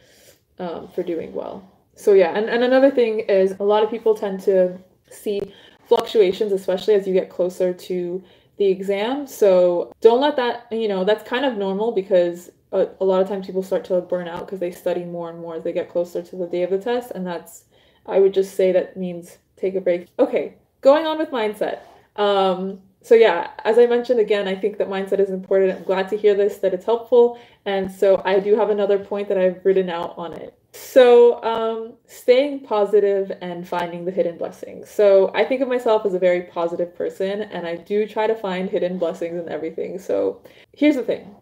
um, 0.58 0.88
for 0.88 1.02
doing 1.02 1.32
well 1.32 1.70
so 1.94 2.12
yeah 2.12 2.36
and, 2.36 2.48
and 2.48 2.62
another 2.62 2.90
thing 2.90 3.20
is 3.20 3.54
a 3.60 3.64
lot 3.64 3.82
of 3.82 3.90
people 3.90 4.14
tend 4.14 4.40
to 4.40 4.78
see 5.10 5.40
fluctuations, 5.86 6.52
especially 6.52 6.94
as 6.94 7.06
you 7.06 7.14
get 7.14 7.30
closer 7.30 7.72
to 7.72 8.22
the 8.58 8.66
exam. 8.66 9.26
So 9.26 9.92
don't 10.00 10.20
let 10.20 10.36
that, 10.36 10.66
you 10.70 10.88
know, 10.88 11.04
that's 11.04 11.28
kind 11.28 11.44
of 11.44 11.56
normal 11.56 11.92
because 11.92 12.50
a, 12.72 12.88
a 13.00 13.04
lot 13.04 13.22
of 13.22 13.28
times 13.28 13.46
people 13.46 13.62
start 13.62 13.84
to 13.86 14.00
burn 14.00 14.28
out 14.28 14.46
because 14.46 14.60
they 14.60 14.70
study 14.70 15.04
more 15.04 15.30
and 15.30 15.38
more 15.38 15.56
as 15.56 15.64
they 15.64 15.72
get 15.72 15.88
closer 15.90 16.22
to 16.22 16.36
the 16.36 16.46
day 16.46 16.62
of 16.62 16.70
the 16.70 16.78
test. 16.78 17.12
And 17.14 17.26
that's, 17.26 17.64
I 18.06 18.18
would 18.20 18.34
just 18.34 18.54
say 18.54 18.72
that 18.72 18.96
means 18.96 19.38
take 19.56 19.74
a 19.74 19.80
break. 19.80 20.08
Okay, 20.18 20.54
going 20.80 21.06
on 21.06 21.18
with 21.18 21.30
mindset. 21.30 21.80
Um, 22.16 22.80
so 23.02 23.14
yeah, 23.14 23.50
as 23.64 23.78
I 23.78 23.86
mentioned 23.86 24.18
again, 24.18 24.48
I 24.48 24.56
think 24.56 24.78
that 24.78 24.88
mindset 24.88 25.20
is 25.20 25.30
important. 25.30 25.78
I'm 25.78 25.84
glad 25.84 26.08
to 26.08 26.16
hear 26.16 26.34
this, 26.34 26.58
that 26.58 26.74
it's 26.74 26.84
helpful. 26.84 27.38
And 27.64 27.90
so 27.90 28.20
I 28.24 28.40
do 28.40 28.56
have 28.56 28.70
another 28.70 28.98
point 28.98 29.28
that 29.28 29.38
I've 29.38 29.64
written 29.64 29.88
out 29.88 30.14
on 30.16 30.32
it. 30.32 30.58
So, 30.76 31.42
um, 31.42 31.94
staying 32.06 32.60
positive 32.60 33.32
and 33.40 33.66
finding 33.66 34.04
the 34.04 34.10
hidden 34.10 34.36
blessings. 34.36 34.90
So, 34.90 35.32
I 35.34 35.42
think 35.42 35.62
of 35.62 35.68
myself 35.68 36.04
as 36.04 36.12
a 36.12 36.18
very 36.18 36.42
positive 36.42 36.94
person, 36.94 37.42
and 37.42 37.66
I 37.66 37.76
do 37.76 38.06
try 38.06 38.26
to 38.26 38.34
find 38.34 38.68
hidden 38.68 38.98
blessings 38.98 39.40
in 39.40 39.48
everything. 39.48 39.98
So, 39.98 40.42
here's 40.74 40.96
the 40.96 41.02
thing. 41.02 41.34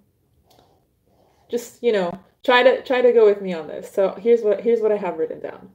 Just 1.50 1.82
you 1.82 1.93
know, 1.93 2.19
try 2.44 2.62
to 2.62 2.82
try 2.82 3.00
to 3.00 3.12
go 3.12 3.25
with 3.25 3.41
me 3.41 3.52
on 3.52 3.69
this. 3.69 3.91
So, 3.91 4.14
here's 4.20 4.43
what 4.43 4.61
here's 4.61 4.81
what 4.81 4.93
I 4.93 4.96
have 4.96 5.19
written 5.19 5.41
down. 5.41 5.70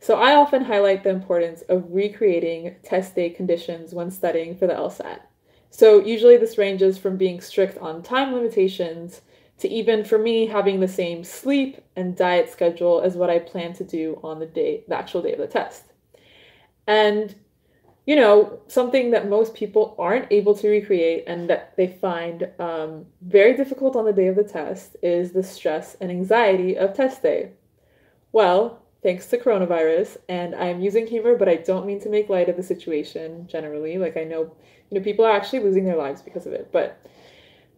So, 0.00 0.16
I 0.16 0.34
often 0.34 0.64
highlight 0.64 1.02
the 1.02 1.10
importance 1.10 1.62
of 1.62 1.84
recreating 1.90 2.76
test 2.82 3.14
day 3.14 3.30
conditions 3.30 3.94
when 3.94 4.10
studying 4.10 4.56
for 4.56 4.66
the 4.66 4.74
LSAT. 4.74 5.20
So, 5.70 6.00
usually 6.00 6.36
this 6.36 6.58
ranges 6.58 6.98
from 6.98 7.16
being 7.16 7.40
strict 7.40 7.78
on 7.78 8.02
time 8.02 8.32
limitations 8.32 9.22
to 9.58 9.68
even 9.68 10.04
for 10.04 10.18
me 10.18 10.46
having 10.46 10.80
the 10.80 10.88
same 10.88 11.24
sleep 11.24 11.80
and 11.96 12.16
diet 12.16 12.50
schedule 12.50 13.00
as 13.00 13.16
what 13.16 13.30
I 13.30 13.38
plan 13.38 13.72
to 13.74 13.84
do 13.84 14.20
on 14.22 14.38
the 14.38 14.46
day, 14.46 14.84
the 14.86 14.96
actual 14.96 15.22
day 15.22 15.32
of 15.32 15.38
the 15.38 15.46
test. 15.46 15.84
And, 16.86 17.34
you 18.06 18.14
know, 18.14 18.60
something 18.68 19.10
that 19.10 19.28
most 19.28 19.52
people 19.52 19.96
aren't 19.98 20.30
able 20.30 20.54
to 20.54 20.68
recreate 20.68 21.24
and 21.26 21.50
that 21.50 21.76
they 21.76 21.88
find 21.88 22.48
um, 22.60 23.04
very 23.20 23.56
difficult 23.56 23.96
on 23.96 24.04
the 24.04 24.12
day 24.12 24.28
of 24.28 24.36
the 24.36 24.44
test 24.44 24.96
is 25.02 25.32
the 25.32 25.42
stress 25.42 25.96
and 26.00 26.10
anxiety 26.10 26.78
of 26.78 26.94
test 26.94 27.22
day. 27.22 27.50
Well, 28.30 28.80
thanks 29.02 29.26
to 29.26 29.38
coronavirus, 29.38 30.18
and 30.28 30.54
I'm 30.54 30.80
using 30.80 31.06
humor, 31.06 31.36
but 31.36 31.48
I 31.48 31.56
don't 31.56 31.84
mean 31.84 32.00
to 32.00 32.08
make 32.08 32.28
light 32.28 32.48
of 32.48 32.56
the 32.56 32.62
situation 32.62 33.48
generally. 33.48 33.98
Like, 33.98 34.16
I 34.16 34.22
know, 34.22 34.54
you 34.90 34.98
know, 34.98 35.04
people 35.04 35.24
are 35.24 35.32
actually 35.32 35.60
losing 35.60 35.84
their 35.84 35.96
lives 35.96 36.22
because 36.22 36.46
of 36.46 36.52
it, 36.52 36.70
but 36.70 37.04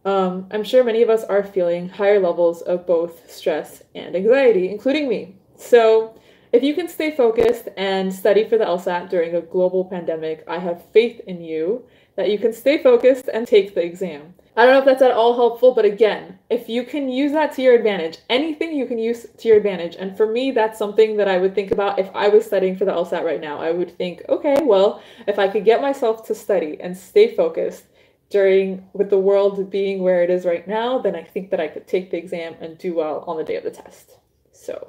um, 0.04 0.46
I'm 0.50 0.64
sure 0.64 0.84
many 0.84 1.02
of 1.02 1.08
us 1.08 1.24
are 1.24 1.42
feeling 1.42 1.88
higher 1.88 2.20
levels 2.20 2.60
of 2.62 2.86
both 2.86 3.30
stress 3.30 3.82
and 3.94 4.14
anxiety, 4.14 4.70
including 4.70 5.08
me. 5.08 5.36
So, 5.56 6.18
if 6.52 6.62
you 6.62 6.74
can 6.74 6.88
stay 6.88 7.10
focused 7.10 7.68
and 7.76 8.12
study 8.12 8.48
for 8.48 8.58
the 8.58 8.64
LSAT 8.64 9.10
during 9.10 9.34
a 9.34 9.40
global 9.40 9.84
pandemic, 9.84 10.44
I 10.46 10.58
have 10.58 10.84
faith 10.92 11.20
in 11.26 11.42
you 11.42 11.84
that 12.16 12.30
you 12.30 12.38
can 12.38 12.52
stay 12.52 12.82
focused 12.82 13.28
and 13.32 13.46
take 13.46 13.74
the 13.74 13.84
exam. 13.84 14.34
I 14.56 14.64
don't 14.64 14.74
know 14.74 14.80
if 14.80 14.84
that's 14.86 15.02
at 15.02 15.12
all 15.12 15.36
helpful, 15.36 15.72
but 15.72 15.84
again, 15.84 16.38
if 16.50 16.68
you 16.68 16.82
can 16.82 17.08
use 17.08 17.30
that 17.32 17.52
to 17.52 17.62
your 17.62 17.74
advantage, 17.74 18.18
anything 18.28 18.74
you 18.74 18.86
can 18.86 18.98
use 18.98 19.24
to 19.38 19.48
your 19.48 19.56
advantage. 19.56 19.94
And 19.96 20.16
for 20.16 20.26
me, 20.26 20.50
that's 20.50 20.78
something 20.78 21.16
that 21.16 21.28
I 21.28 21.38
would 21.38 21.54
think 21.54 21.70
about 21.70 22.00
if 22.00 22.10
I 22.14 22.28
was 22.28 22.44
studying 22.44 22.76
for 22.76 22.84
the 22.84 22.92
LSAT 22.92 23.22
right 23.22 23.40
now. 23.40 23.60
I 23.60 23.70
would 23.70 23.96
think, 23.96 24.22
okay, 24.28 24.56
well, 24.62 25.00
if 25.28 25.38
I 25.38 25.46
could 25.46 25.64
get 25.64 25.80
myself 25.80 26.26
to 26.26 26.34
study 26.34 26.76
and 26.80 26.96
stay 26.96 27.36
focused, 27.36 27.84
during 28.30 28.86
with 28.92 29.10
the 29.10 29.18
world 29.18 29.70
being 29.70 30.02
where 30.02 30.22
it 30.22 30.30
is 30.30 30.44
right 30.44 30.66
now, 30.68 30.98
then 30.98 31.16
I 31.16 31.22
think 31.22 31.50
that 31.50 31.60
I 31.60 31.68
could 31.68 31.86
take 31.86 32.10
the 32.10 32.18
exam 32.18 32.54
and 32.60 32.76
do 32.76 32.94
well 32.94 33.24
on 33.26 33.36
the 33.36 33.44
day 33.44 33.56
of 33.56 33.64
the 33.64 33.70
test. 33.70 34.18
So 34.52 34.88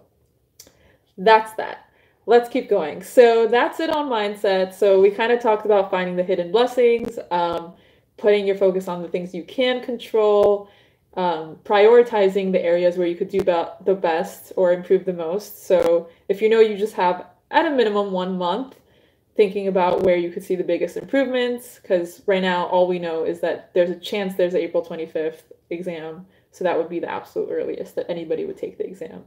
that's 1.19 1.53
that. 1.53 1.89
Let's 2.25 2.49
keep 2.49 2.69
going. 2.69 3.03
So 3.03 3.47
that's 3.47 3.79
it 3.79 3.89
on 3.89 4.09
mindset. 4.09 4.73
So 4.73 5.01
we 5.01 5.11
kind 5.11 5.31
of 5.31 5.41
talked 5.41 5.65
about 5.65 5.91
finding 5.91 6.15
the 6.15 6.23
hidden 6.23 6.51
blessings, 6.51 7.17
um, 7.31 7.73
putting 8.17 8.45
your 8.45 8.55
focus 8.55 8.87
on 8.87 9.01
the 9.01 9.07
things 9.07 9.33
you 9.33 9.43
can 9.43 9.81
control, 9.83 10.69
um, 11.15 11.57
prioritizing 11.63 12.51
the 12.51 12.63
areas 12.63 12.97
where 12.97 13.07
you 13.07 13.15
could 13.15 13.29
do 13.29 13.39
about 13.39 13.85
the 13.85 13.95
best 13.95 14.53
or 14.55 14.71
improve 14.73 15.05
the 15.05 15.13
most. 15.13 15.65
So 15.65 16.09
if 16.27 16.41
you 16.41 16.49
know 16.49 16.59
you 16.59 16.77
just 16.77 16.93
have 16.93 17.25
at 17.51 17.65
a 17.65 17.71
minimum 17.71 18.11
one 18.11 18.37
month 18.37 18.75
thinking 19.35 19.67
about 19.67 20.03
where 20.03 20.17
you 20.17 20.31
could 20.31 20.43
see 20.43 20.55
the 20.55 20.63
biggest 20.63 20.97
improvements 20.97 21.79
because 21.81 22.21
right 22.27 22.41
now 22.41 22.65
all 22.65 22.87
we 22.87 22.99
know 22.99 23.23
is 23.23 23.39
that 23.39 23.73
there's 23.73 23.89
a 23.89 23.95
chance 23.95 24.35
there's 24.35 24.53
an 24.53 24.59
April 24.59 24.85
25th 24.85 25.43
exam. 25.69 26.25
So 26.51 26.63
that 26.63 26.77
would 26.77 26.89
be 26.89 26.99
the 26.99 27.09
absolute 27.09 27.49
earliest 27.49 27.95
that 27.95 28.09
anybody 28.09 28.45
would 28.45 28.57
take 28.57 28.77
the 28.77 28.85
exam. 28.85 29.23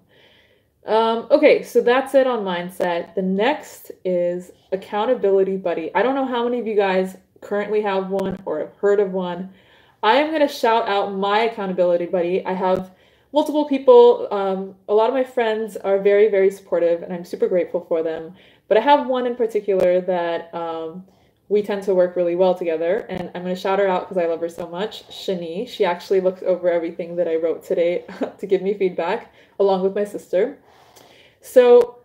Um, 0.84 1.28
okay, 1.30 1.62
so 1.62 1.80
that's 1.80 2.14
it 2.14 2.26
on 2.26 2.44
mindset. 2.44 3.14
The 3.14 3.22
next 3.22 3.92
is 4.04 4.50
accountability 4.72 5.56
buddy. 5.56 5.94
I 5.94 6.02
don't 6.02 6.14
know 6.14 6.26
how 6.26 6.44
many 6.44 6.58
of 6.58 6.66
you 6.66 6.74
guys 6.74 7.16
currently 7.40 7.82
have 7.82 8.08
one 8.08 8.40
or 8.44 8.58
have 8.58 8.74
heard 8.76 8.98
of 8.98 9.12
one. 9.12 9.52
I 10.02 10.14
am 10.14 10.30
going 10.30 10.46
to 10.46 10.52
shout 10.52 10.88
out 10.88 11.14
my 11.14 11.40
accountability 11.40 12.06
buddy. 12.06 12.44
I 12.44 12.52
have 12.52 12.90
multiple 13.32 13.66
people. 13.66 14.26
Um, 14.32 14.74
a 14.88 14.94
lot 14.94 15.08
of 15.08 15.14
my 15.14 15.22
friends 15.22 15.76
are 15.76 16.00
very, 16.00 16.28
very 16.28 16.50
supportive, 16.50 17.02
and 17.02 17.12
I'm 17.12 17.24
super 17.24 17.46
grateful 17.46 17.84
for 17.88 18.02
them. 18.02 18.34
But 18.66 18.76
I 18.76 18.80
have 18.80 19.06
one 19.06 19.26
in 19.26 19.36
particular 19.36 20.00
that 20.00 20.52
um, 20.52 21.04
we 21.48 21.62
tend 21.62 21.84
to 21.84 21.94
work 21.94 22.16
really 22.16 22.34
well 22.34 22.56
together, 22.56 23.06
and 23.08 23.30
I'm 23.34 23.42
going 23.42 23.54
to 23.54 23.60
shout 23.60 23.78
her 23.78 23.86
out 23.86 24.08
because 24.08 24.20
I 24.20 24.26
love 24.26 24.40
her 24.40 24.48
so 24.48 24.66
much. 24.66 25.06
Shani, 25.08 25.68
she 25.68 25.84
actually 25.84 26.20
looks 26.20 26.42
over 26.42 26.68
everything 26.68 27.14
that 27.16 27.28
I 27.28 27.36
wrote 27.36 27.64
today 27.64 28.04
to 28.38 28.46
give 28.46 28.62
me 28.62 28.74
feedback, 28.74 29.32
along 29.60 29.82
with 29.82 29.94
my 29.94 30.04
sister. 30.04 30.58
So 31.42 31.98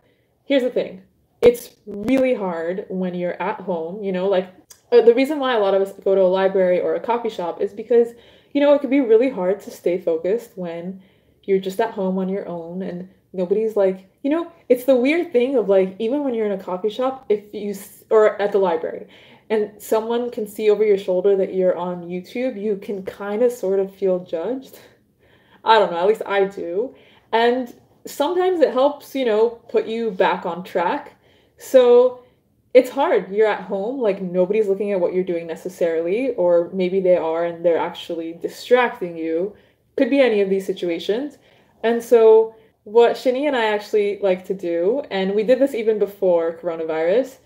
here's 0.44 0.62
the 0.62 0.70
thing 0.70 1.02
it's 1.40 1.76
really 1.86 2.34
hard 2.34 2.84
when 2.88 3.14
you're 3.14 3.40
at 3.40 3.60
home, 3.60 4.02
you 4.02 4.12
know, 4.12 4.28
like 4.28 4.52
uh, 4.92 5.02
the 5.02 5.14
reason 5.14 5.38
why 5.38 5.54
a 5.54 5.60
lot 5.60 5.74
of 5.74 5.82
us 5.82 5.92
go 6.04 6.14
to 6.14 6.20
a 6.20 6.24
library 6.24 6.80
or 6.80 6.94
a 6.94 7.00
coffee 7.00 7.30
shop 7.30 7.60
is 7.60 7.72
because, 7.72 8.08
you 8.52 8.60
know, 8.60 8.74
it 8.74 8.80
could 8.80 8.90
be 8.90 9.00
really 9.00 9.30
hard 9.30 9.60
to 9.60 9.70
stay 9.70 9.98
focused 9.98 10.50
when 10.56 11.00
you're 11.44 11.60
just 11.60 11.80
at 11.80 11.92
home 11.92 12.18
on 12.18 12.28
your 12.28 12.46
own 12.48 12.82
and 12.82 13.08
nobody's 13.32 13.76
like, 13.76 14.10
you 14.22 14.30
know, 14.30 14.50
it's 14.68 14.84
the 14.84 14.96
weird 14.96 15.32
thing 15.32 15.54
of 15.54 15.68
like, 15.68 15.94
even 15.98 16.24
when 16.24 16.34
you're 16.34 16.46
in 16.46 16.58
a 16.60 16.62
coffee 16.62 16.90
shop, 16.90 17.26
if 17.28 17.44
you, 17.54 17.74
or 18.10 18.40
at 18.42 18.52
the 18.52 18.58
library, 18.58 19.06
and 19.50 19.70
someone 19.80 20.30
can 20.30 20.46
see 20.46 20.68
over 20.70 20.84
your 20.84 20.98
shoulder 20.98 21.36
that 21.36 21.54
you're 21.54 21.76
on 21.76 22.08
YouTube, 22.08 22.60
you 22.60 22.76
can 22.76 23.04
kind 23.04 23.42
of 23.42 23.52
sort 23.52 23.78
of 23.78 23.94
feel 23.94 24.24
judged. 24.24 24.78
I 25.64 25.78
don't 25.78 25.90
know, 25.90 25.98
at 25.98 26.06
least 26.06 26.22
I 26.26 26.44
do. 26.44 26.94
And 27.32 27.72
sometimes 28.08 28.60
it 28.60 28.72
helps, 28.72 29.14
you 29.14 29.24
know, 29.24 29.50
put 29.68 29.86
you 29.86 30.10
back 30.10 30.46
on 30.46 30.64
track. 30.64 31.14
So 31.58 32.22
it's 32.74 32.90
hard. 32.90 33.30
You're 33.32 33.46
at 33.48 33.62
home, 33.62 34.00
like 34.00 34.20
nobody's 34.20 34.68
looking 34.68 34.92
at 34.92 35.00
what 35.00 35.14
you're 35.14 35.24
doing 35.24 35.46
necessarily, 35.46 36.34
or 36.34 36.70
maybe 36.72 37.00
they 37.00 37.16
are 37.16 37.44
and 37.44 37.64
they're 37.64 37.78
actually 37.78 38.34
distracting 38.34 39.16
you. 39.16 39.54
Could 39.96 40.10
be 40.10 40.20
any 40.20 40.40
of 40.40 40.50
these 40.50 40.66
situations. 40.66 41.38
And 41.82 42.02
so, 42.02 42.54
what 42.84 43.12
Shani 43.12 43.46
and 43.46 43.56
I 43.56 43.66
actually 43.66 44.18
like 44.22 44.46
to 44.46 44.54
do, 44.54 45.02
and 45.10 45.34
we 45.34 45.42
did 45.42 45.58
this 45.58 45.74
even 45.74 45.98
before 45.98 46.56
coronavirus, 46.56 47.36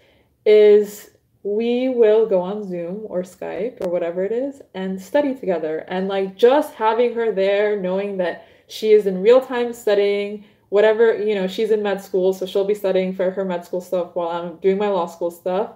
is 0.47 1.11
we 1.43 1.89
will 1.89 2.27
go 2.27 2.41
on 2.41 2.69
Zoom 2.69 3.07
or 3.09 3.23
Skype 3.23 3.85
or 3.85 3.91
whatever 3.91 4.25
it 4.25 4.31
is 4.31 4.63
and 4.75 5.01
study 5.01 5.35
together. 5.35 5.79
And 5.89 6.09
like 6.09 6.37
just 6.37 6.75
having 6.75 7.15
her 7.15 7.33
there, 7.33 7.81
knowing 7.81 8.19
that 8.19 8.47
she 8.69 8.93
is 8.93 9.07
in 9.07 9.23
real 9.23 9.41
time 9.41 9.73
studying, 9.73 10.45
whatever, 10.73 11.15
you 11.23 11.35
know, 11.35 11.47
she's 11.47 11.71
in 11.71 11.83
med 11.83 12.03
school, 12.03 12.33
so 12.33 12.47
she'll 12.47 12.65
be 12.65 12.75
studying 12.75 13.15
for 13.15 13.31
her 13.31 13.45
med 13.45 13.63
school 13.63 13.83
stuff 13.83 14.17
while 14.17 14.29
I'm 14.29 14.57
doing 14.57 14.79
my 14.79 14.89
law 14.89 15.05
school 15.05 15.31
stuff. 15.31 15.73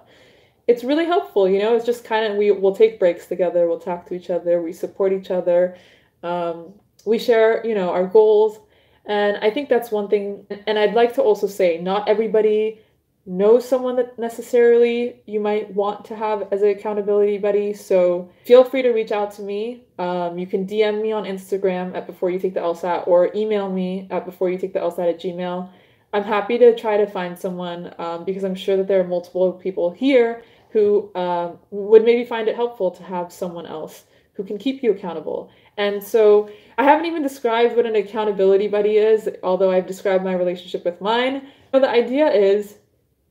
It's 0.65 0.83
really 0.83 1.05
helpful, 1.05 1.47
you 1.47 1.59
know, 1.59 1.75
it's 1.75 1.85
just 1.85 2.03
kind 2.03 2.25
of, 2.25 2.35
we 2.35 2.49
will 2.49 2.75
take 2.75 2.97
breaks 2.97 3.27
together, 3.27 3.67
we'll 3.67 3.77
talk 3.77 4.07
to 4.07 4.15
each 4.15 4.31
other, 4.31 4.59
we 4.59 4.73
support 4.73 5.13
each 5.13 5.29
other, 5.29 5.77
um, 6.23 6.73
we 7.05 7.19
share, 7.19 7.63
you 7.63 7.75
know, 7.75 7.91
our 7.91 8.07
goals. 8.07 8.59
And 9.05 9.37
I 9.37 9.51
think 9.51 9.69
that's 9.69 9.91
one 9.91 10.07
thing. 10.07 10.47
And 10.65 10.79
I'd 10.79 10.95
like 10.95 11.13
to 11.13 11.21
also 11.21 11.45
say, 11.45 11.77
not 11.77 12.09
everybody 12.09 12.81
know 13.27 13.59
someone 13.59 13.97
that 13.97 14.17
necessarily 14.17 15.21
you 15.25 15.39
might 15.41 15.69
want 15.75 16.05
to 16.05 16.15
have 16.15 16.47
as 16.51 16.61
an 16.61 16.69
accountability 16.69 17.37
buddy. 17.37 17.73
So 17.73 18.31
feel 18.45 18.63
free 18.63 18.81
to 18.81 18.91
reach 18.91 19.11
out 19.11 19.33
to 19.33 19.41
me. 19.41 19.83
Um, 19.99 20.39
you 20.39 20.47
can 20.47 20.65
DM 20.65 21.01
me 21.01 21.11
on 21.11 21.25
Instagram 21.25 21.93
at 21.93 22.07
before 22.07 22.29
you 22.29 22.39
take 22.39 22.53
the 22.53 22.61
LSAT 22.61 23.05
or 23.05 23.29
email 23.35 23.69
me 23.69 24.07
at 24.09 24.25
before 24.25 24.49
you 24.49 24.57
take 24.57 24.71
the 24.73 24.79
LSAT 24.79 25.09
at 25.09 25.19
Gmail. 25.19 25.69
I'm 26.13 26.23
happy 26.23 26.57
to 26.57 26.73
try 26.73 26.95
to 26.95 27.05
find 27.05 27.37
someone 27.37 27.93
um, 27.99 28.23
because 28.23 28.45
I'm 28.45 28.55
sure 28.55 28.77
that 28.77 28.87
there 28.87 29.01
are 29.01 29.07
multiple 29.07 29.51
people 29.51 29.91
here 29.91 30.41
who 30.69 31.11
um, 31.13 31.59
would 31.69 32.05
maybe 32.05 32.23
find 32.23 32.47
it 32.47 32.55
helpful 32.55 32.91
to 32.91 33.03
have 33.03 33.33
someone 33.33 33.65
else 33.65 34.05
who 34.33 34.43
can 34.43 34.57
keep 34.57 34.81
you 34.81 34.91
accountable. 34.91 35.51
And 35.75 36.01
so 36.01 36.49
I 36.77 36.83
haven't 36.83 37.07
even 37.07 37.23
described 37.23 37.75
what 37.75 37.85
an 37.85 37.95
accountability 37.95 38.69
buddy 38.69 38.97
is, 38.97 39.29
although 39.43 39.71
I've 39.71 39.87
described 39.87 40.23
my 40.23 40.33
relationship 40.33 40.85
with 40.85 41.01
mine. 41.01 41.47
But 41.71 41.81
the 41.81 41.89
idea 41.89 42.31
is 42.31 42.77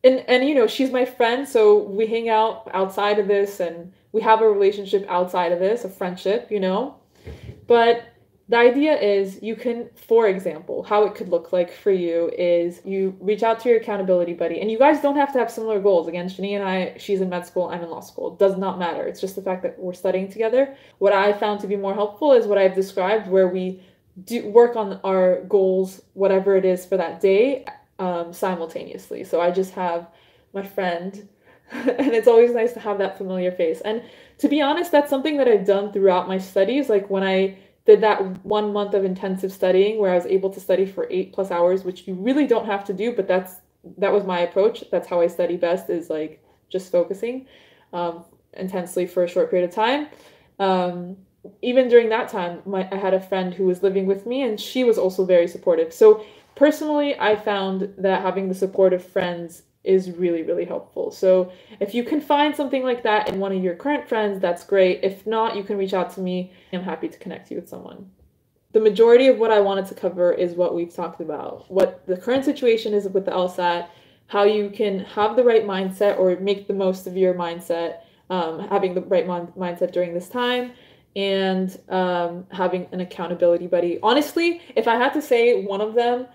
and 0.06 0.25
and 0.28 0.48
you 0.48 0.54
know 0.54 0.66
she's 0.66 0.90
my 0.90 1.04
friend 1.04 1.48
so 1.48 1.82
we 1.82 2.06
hang 2.06 2.28
out 2.28 2.70
outside 2.72 3.18
of 3.18 3.26
this 3.26 3.60
and 3.60 3.92
we 4.12 4.20
have 4.20 4.40
a 4.40 4.48
relationship 4.48 5.04
outside 5.08 5.52
of 5.52 5.58
this 5.58 5.84
a 5.84 5.88
friendship 5.88 6.50
you 6.50 6.60
know? 6.60 6.96
But 7.66 8.04
the 8.48 8.56
idea 8.56 8.96
is 8.96 9.42
you 9.42 9.56
can 9.56 9.90
for 9.96 10.28
example 10.28 10.84
how 10.84 11.04
it 11.04 11.16
could 11.16 11.28
look 11.28 11.52
like 11.52 11.72
for 11.72 11.90
you 11.90 12.30
is 12.38 12.80
you 12.84 13.16
reach 13.20 13.42
out 13.42 13.58
to 13.60 13.68
your 13.68 13.78
accountability 13.78 14.34
buddy 14.34 14.60
and 14.60 14.70
you 14.70 14.78
guys 14.78 15.02
don't 15.02 15.16
have 15.16 15.32
to 15.32 15.38
have 15.40 15.50
similar 15.50 15.80
goals. 15.80 16.06
Again 16.06 16.28
shani 16.28 16.52
and 16.52 16.62
i 16.62 16.96
she's 16.96 17.20
in 17.20 17.28
med 17.28 17.44
school 17.44 17.64
i'm 17.68 17.82
in 17.82 17.90
law 17.90 18.00
school. 18.00 18.32
It 18.32 18.38
does 18.38 18.56
not 18.56 18.78
matter. 18.78 19.04
It's 19.08 19.20
just 19.20 19.34
the 19.34 19.42
fact 19.42 19.64
that 19.64 19.76
we're 19.78 19.94
studying 20.04 20.30
together. 20.30 20.76
What 20.98 21.12
i 21.12 21.32
found 21.32 21.60
to 21.60 21.66
be 21.66 21.76
more 21.76 21.94
helpful 21.94 22.32
is 22.32 22.46
what 22.46 22.58
i've 22.58 22.76
described 22.76 23.28
where 23.28 23.48
we 23.48 23.82
do 24.25 24.48
work 24.48 24.76
on 24.76 25.00
our 25.04 25.42
goals 25.42 26.00
whatever 26.14 26.56
it 26.56 26.64
is 26.64 26.86
for 26.86 26.96
that 26.96 27.20
day 27.20 27.66
um, 27.98 28.32
simultaneously. 28.32 29.24
So 29.24 29.40
I 29.40 29.50
just 29.50 29.72
have 29.74 30.08
my 30.52 30.62
friend, 30.62 31.28
and 31.70 32.14
it's 32.14 32.28
always 32.28 32.52
nice 32.52 32.72
to 32.74 32.80
have 32.80 32.98
that 32.98 33.18
familiar 33.18 33.52
face. 33.52 33.80
And 33.80 34.02
to 34.38 34.48
be 34.48 34.60
honest, 34.60 34.92
that's 34.92 35.10
something 35.10 35.36
that 35.38 35.48
I've 35.48 35.66
done 35.66 35.92
throughout 35.92 36.28
my 36.28 36.38
studies. 36.38 36.88
Like 36.88 37.08
when 37.10 37.22
I 37.22 37.56
did 37.86 38.00
that 38.00 38.44
one 38.44 38.72
month 38.72 38.94
of 38.94 39.04
intensive 39.04 39.52
studying 39.52 39.98
where 39.98 40.12
I 40.12 40.16
was 40.16 40.26
able 40.26 40.50
to 40.50 40.60
study 40.60 40.86
for 40.86 41.06
eight 41.10 41.32
plus 41.32 41.50
hours, 41.50 41.84
which 41.84 42.06
you 42.06 42.14
really 42.14 42.46
don't 42.46 42.66
have 42.66 42.84
to 42.86 42.92
do, 42.92 43.12
but 43.12 43.28
that's 43.28 43.60
that 43.98 44.12
was 44.12 44.24
my 44.24 44.40
approach. 44.40 44.84
That's 44.90 45.08
how 45.08 45.20
I 45.20 45.28
study 45.28 45.56
best 45.56 45.88
is 45.88 46.10
like 46.10 46.42
just 46.68 46.90
focusing 46.90 47.46
um, 47.92 48.24
intensely 48.54 49.06
for 49.06 49.22
a 49.22 49.28
short 49.28 49.50
period 49.50 49.68
of 49.68 49.74
time. 49.74 50.08
Um, 50.58 51.16
even 51.62 51.88
during 51.88 52.08
that 52.08 52.28
time, 52.28 52.60
my, 52.66 52.88
I 52.90 52.96
had 52.96 53.14
a 53.14 53.20
friend 53.20 53.54
who 53.54 53.66
was 53.66 53.82
living 53.82 54.06
with 54.06 54.26
me, 54.26 54.42
and 54.42 54.60
she 54.60 54.82
was 54.82 54.98
also 54.98 55.24
very 55.24 55.46
supportive. 55.46 55.92
So 55.92 56.24
personally, 56.56 57.18
I 57.18 57.36
found 57.36 57.94
that 57.98 58.22
having 58.22 58.48
the 58.48 58.54
support 58.54 58.92
of 58.92 59.04
friends 59.04 59.62
is 59.84 60.10
really, 60.10 60.42
really 60.42 60.64
helpful. 60.64 61.12
So 61.12 61.52
if 61.78 61.94
you 61.94 62.02
can 62.02 62.20
find 62.20 62.54
something 62.54 62.82
like 62.82 63.04
that 63.04 63.28
in 63.28 63.38
one 63.38 63.52
of 63.52 63.62
your 63.62 63.76
current 63.76 64.08
friends, 64.08 64.40
that's 64.40 64.64
great. 64.64 65.00
If 65.04 65.26
not, 65.26 65.56
you 65.56 65.62
can 65.62 65.78
reach 65.78 65.94
out 65.94 66.10
to 66.14 66.20
me. 66.20 66.52
I'm 66.72 66.82
happy 66.82 67.08
to 67.08 67.18
connect 67.18 67.50
you 67.50 67.56
with 67.56 67.68
someone. 67.68 68.10
The 68.72 68.80
majority 68.80 69.28
of 69.28 69.38
what 69.38 69.52
I 69.52 69.60
wanted 69.60 69.86
to 69.86 69.94
cover 69.94 70.32
is 70.32 70.54
what 70.54 70.75
we've 70.75 70.92
talked 70.92 71.20
about. 71.20 71.70
What 71.70 72.04
the 72.06 72.16
current 72.16 72.44
situation 72.44 72.92
is 72.92 73.08
with 73.08 73.25
the 73.25 73.30
LSAT, 73.30 73.88
how 74.26 74.42
you 74.42 74.70
can 74.70 74.98
have 75.00 75.36
the 75.36 75.44
right 75.44 75.64
mindset 75.64 76.18
or 76.18 76.36
make 76.40 76.66
the 76.66 76.75
most 76.75 77.06
of 77.06 77.16
your 77.16 77.32
mindset, 77.32 78.00
um, 78.28 78.68
having 78.68 78.92
the 78.92 79.02
right 79.02 79.26
mon- 79.26 79.52
mindset 79.56 79.92
during 79.92 80.12
this 80.12 80.28
time, 80.28 80.72
and 81.14 81.78
um, 81.88 82.44
having 82.50 82.88
an 82.92 83.00
accountability 83.00 83.68
buddy. 83.68 84.00
Honestly, 84.02 84.60
if 84.75 84.88
I 84.88 84.96
had 84.96 85.14
to 85.14 85.22
say 85.22 85.64
one 85.64 85.80
of 85.80 85.94
them, 85.94 86.26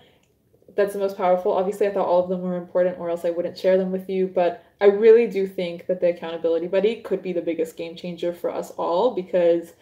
that's 0.74 0.92
the 0.92 0.98
most 0.98 1.16
powerful. 1.16 1.52
Obviously, 1.52 1.86
I 1.86 1.92
thought 1.92 2.06
all 2.06 2.22
of 2.22 2.28
them 2.28 2.42
were 2.42 2.56
important, 2.56 2.98
or 2.98 3.10
else 3.10 3.24
I 3.24 3.30
wouldn't 3.30 3.58
share 3.58 3.78
them 3.78 3.92
with 3.92 4.08
you. 4.08 4.26
But 4.26 4.64
I 4.80 4.86
really 4.86 5.26
do 5.26 5.46
think 5.46 5.86
that 5.86 6.00
the 6.00 6.10
accountability 6.10 6.66
buddy 6.66 6.96
could 6.96 7.22
be 7.22 7.32
the 7.32 7.40
biggest 7.40 7.76
game 7.76 7.96
changer 7.96 8.32
for 8.32 8.50
us 8.50 8.70
all 8.72 9.14
because 9.14 9.74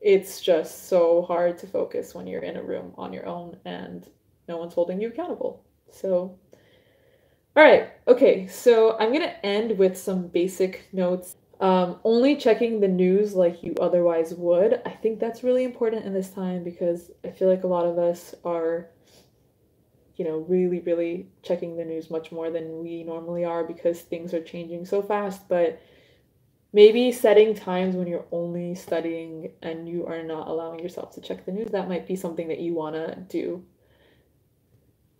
it's 0.00 0.40
just 0.40 0.88
so 0.88 1.22
hard 1.22 1.58
to 1.58 1.66
focus 1.66 2.14
when 2.14 2.26
you're 2.26 2.42
in 2.42 2.56
a 2.56 2.62
room 2.62 2.94
on 2.96 3.12
your 3.12 3.26
own 3.26 3.56
and 3.64 4.08
no 4.48 4.56
one's 4.56 4.74
holding 4.74 5.00
you 5.00 5.08
accountable. 5.08 5.64
So, 5.90 6.38
all 7.56 7.64
right, 7.64 7.90
okay, 8.06 8.46
so 8.46 8.96
I'm 8.98 9.12
gonna 9.12 9.34
end 9.42 9.76
with 9.76 9.98
some 9.98 10.28
basic 10.28 10.88
notes. 10.92 11.36
Um, 11.60 11.98
only 12.04 12.36
checking 12.36 12.78
the 12.78 12.86
news 12.86 13.34
like 13.34 13.64
you 13.64 13.74
otherwise 13.80 14.32
would. 14.34 14.80
I 14.86 14.90
think 14.90 15.18
that's 15.18 15.42
really 15.42 15.64
important 15.64 16.06
in 16.06 16.14
this 16.14 16.30
time 16.30 16.62
because 16.62 17.10
I 17.24 17.30
feel 17.30 17.48
like 17.48 17.64
a 17.64 17.68
lot 17.68 17.84
of 17.84 17.98
us 17.98 18.34
are 18.44 18.90
you 20.18 20.24
know, 20.24 20.38
really, 20.48 20.80
really 20.80 21.28
checking 21.42 21.76
the 21.76 21.84
news 21.84 22.10
much 22.10 22.32
more 22.32 22.50
than 22.50 22.82
we 22.82 23.04
normally 23.04 23.44
are 23.44 23.62
because 23.62 24.00
things 24.00 24.34
are 24.34 24.42
changing 24.42 24.84
so 24.84 25.00
fast. 25.00 25.48
But 25.48 25.80
maybe 26.72 27.12
setting 27.12 27.54
times 27.54 27.94
when 27.94 28.08
you're 28.08 28.26
only 28.32 28.74
studying 28.74 29.52
and 29.62 29.88
you 29.88 30.06
are 30.06 30.24
not 30.24 30.48
allowing 30.48 30.80
yourself 30.80 31.14
to 31.14 31.20
check 31.20 31.46
the 31.46 31.52
news, 31.52 31.70
that 31.70 31.88
might 31.88 32.06
be 32.06 32.16
something 32.16 32.48
that 32.48 32.58
you 32.58 32.74
want 32.74 32.96
to 32.96 33.14
do. 33.28 33.64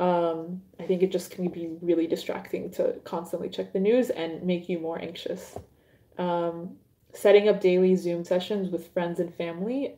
Um, 0.01 0.63
I 0.81 0.83
think 0.83 1.03
it 1.03 1.13
just 1.13 1.31
can 1.31 1.49
be 1.49 1.71
really 1.81 2.09
distracting 2.09 2.71
to 2.73 2.95
constantly 3.05 3.49
check 3.49 3.73
the 3.73 3.81
news 3.81 4.11
and 4.11 4.43
make 4.43 4.69
you 4.69 4.81
more 4.81 5.01
anxious. 5.01 5.57
Um, 6.19 6.77
setting 7.13 7.49
up 7.49 7.61
daily 7.61 7.95
Zoom 7.95 8.25
sessions 8.25 8.69
with 8.69 8.93
friends 8.93 9.21
and 9.21 9.33
family 9.33 9.95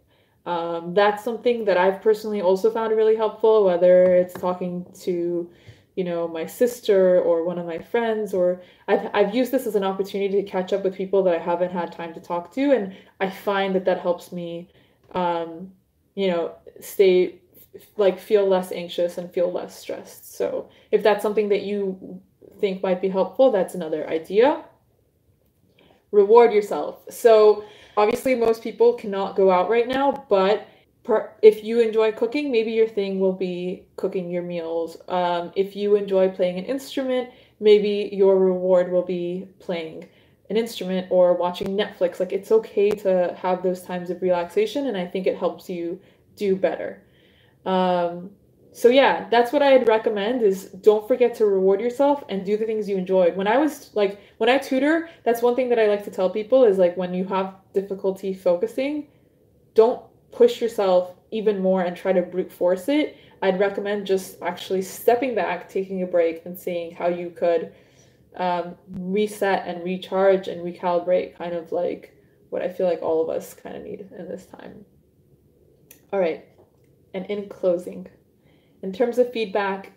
um, 0.51 0.95
that's 0.95 1.23
something 1.23 1.65
that 1.67 1.77
I've 1.77 2.03
personally 2.03 2.41
also 2.41 2.73
found 2.73 2.97
really 2.97 3.15
helpful, 3.15 3.65
whether 3.65 4.17
it's 4.17 4.35
talking 4.35 4.85
to, 5.03 5.49
you 5.95 6.05
know, 6.05 6.27
my 6.27 6.45
sister 6.45 7.21
or 7.21 7.45
one 7.45 7.57
of 7.57 7.67
my 7.67 7.79
friends, 7.79 8.35
or 8.35 8.61
I've, 8.89 9.09
I've 9.15 9.33
used 9.33 9.53
this 9.53 9.65
as 9.69 9.77
an 9.77 9.85
opportunity 9.85 10.43
to 10.43 10.51
catch 10.51 10.73
up 10.73 10.83
with 10.83 10.97
people 10.97 11.23
that 11.23 11.37
I 11.37 11.39
haven't 11.39 11.71
had 11.71 11.93
time 11.93 12.13
to 12.15 12.21
talk 12.21 12.53
to. 12.55 12.73
And 12.73 12.97
I 13.21 13.31
find 13.31 13.77
that 13.77 13.85
that 13.85 14.01
helps 14.01 14.33
me, 14.33 14.69
um, 15.13 15.71
you 16.17 16.27
know, 16.27 16.57
stay 16.81 17.37
like 17.97 18.19
feel 18.19 18.45
less 18.49 18.73
anxious 18.73 19.19
and 19.19 19.31
feel 19.31 19.53
less 19.53 19.79
stressed. 19.79 20.35
So 20.35 20.69
if 20.91 21.05
that's 21.05 21.23
something 21.23 21.49
that 21.51 21.63
you 21.63 22.21
think 22.59 22.83
might 22.83 23.01
be 23.01 23.09
helpful, 23.09 23.53
that's 23.53 23.77
another 23.77 24.11
idea. 24.11 24.65
Reward 26.13 26.53
yourself. 26.53 27.01
So, 27.11 27.65
obviously, 27.97 28.35
most 28.35 28.63
people 28.63 28.95
cannot 28.95 29.37
go 29.37 29.51
out 29.51 29.69
right 29.69 29.89
now, 29.89 30.27
but 30.29 30.69
per, 31.05 31.33
if 31.43 31.65
you 31.65 31.81
enjoy 31.81 32.13
cooking, 32.13 32.51
maybe 32.51 32.73
your 32.73 32.89
thing 32.89 33.21
will 33.21 33.33
be 33.33 33.87
cooking 33.97 34.31
your 34.31 34.43
meals. 34.43 34.97
Um, 35.09 35.53
if 35.57 35.77
you 35.77 35.97
enjoy 35.97 36.31
playing 36.31 36.59
an 36.59 36.65
instrument, 36.65 37.31
maybe 37.61 38.11
your 38.13 38.39
reward 38.39 38.91
will 38.91 39.05
be 39.05 39.49
playing 39.59 40.09
an 40.49 40.57
instrument 40.57 41.07
or 41.11 41.35
watching 41.35 41.69
Netflix. 41.77 42.19
Like 42.19 42.33
it's 42.33 42.51
okay 42.51 42.91
to 42.91 43.37
have 43.41 43.63
those 43.63 43.83
times 43.83 44.11
of 44.11 44.21
relaxation, 44.21 44.87
and 44.89 44.97
I 44.97 45.07
think 45.07 45.27
it 45.27 45.39
helps 45.39 45.69
you 45.71 46.01
do 46.37 46.57
better. 46.57 47.03
Um, 47.65 48.31
so 48.73 48.89
yeah, 48.89 49.29
that's 49.31 49.53
what 49.53 49.63
I'd 49.63 49.89
recommend 49.89 50.43
is 50.43 50.67
don't 50.67 51.07
forget 51.09 51.35
to 51.37 51.47
reward 51.47 51.81
yourself 51.81 52.23
and 52.29 52.45
do 52.45 52.57
the 52.57 52.67
things 52.67 52.89
you 52.89 52.97
enjoy. 52.97 53.33
When 53.33 53.49
I 53.49 53.59
was 53.59 53.91
like 53.95 54.21
when 54.39 54.49
I 54.49 54.59
tutor, 54.59 55.09
that's 55.25 55.43
one 55.43 55.57
thing 55.57 55.69
that 55.71 55.79
I 55.79 55.87
like 55.87 56.05
to 56.05 56.11
tell 56.11 56.31
people 56.31 56.65
is 56.65 56.79
like 56.79 56.97
when 56.97 57.13
you 57.13 57.25
have 57.27 57.55
difficulty 57.75 58.33
focusing, 58.33 59.09
don't 59.75 60.03
push 60.31 60.61
yourself 60.61 61.15
even 61.33 61.61
more 61.61 61.83
and 61.83 61.97
try 61.97 62.13
to 62.13 62.23
brute 62.23 62.53
force 62.53 62.89
it. 62.89 63.17
I'd 63.43 63.59
recommend 63.59 64.07
just 64.07 64.41
actually 64.43 64.83
stepping 64.83 65.35
back, 65.35 65.69
taking 65.69 66.03
a 66.03 66.07
break, 66.07 66.45
and 66.45 66.59
seeing 66.59 66.95
how 66.95 67.09
you 67.09 67.31
could 67.31 67.73
um, 68.37 68.77
reset 68.89 69.67
and 69.67 69.83
recharge 69.83 70.47
and 70.47 70.61
recalibrate, 70.61 71.37
kind 71.37 71.55
of 71.55 71.73
like 71.73 72.17
what 72.51 72.63
I 72.63 72.69
feel 72.69 72.87
like 72.87 73.03
all 73.03 73.23
of 73.23 73.31
us 73.35 73.55
kind 73.55 73.77
of 73.77 73.83
need 73.83 74.07
in 74.17 74.29
this 74.29 74.47
time. 74.47 74.85
All 76.13 76.21
right, 76.21 76.45
and 77.15 77.27
in 77.27 77.49
closing, 77.49 78.09
in 78.83 78.93
terms 78.93 79.19
of 79.19 79.33
feedback, 79.33 79.93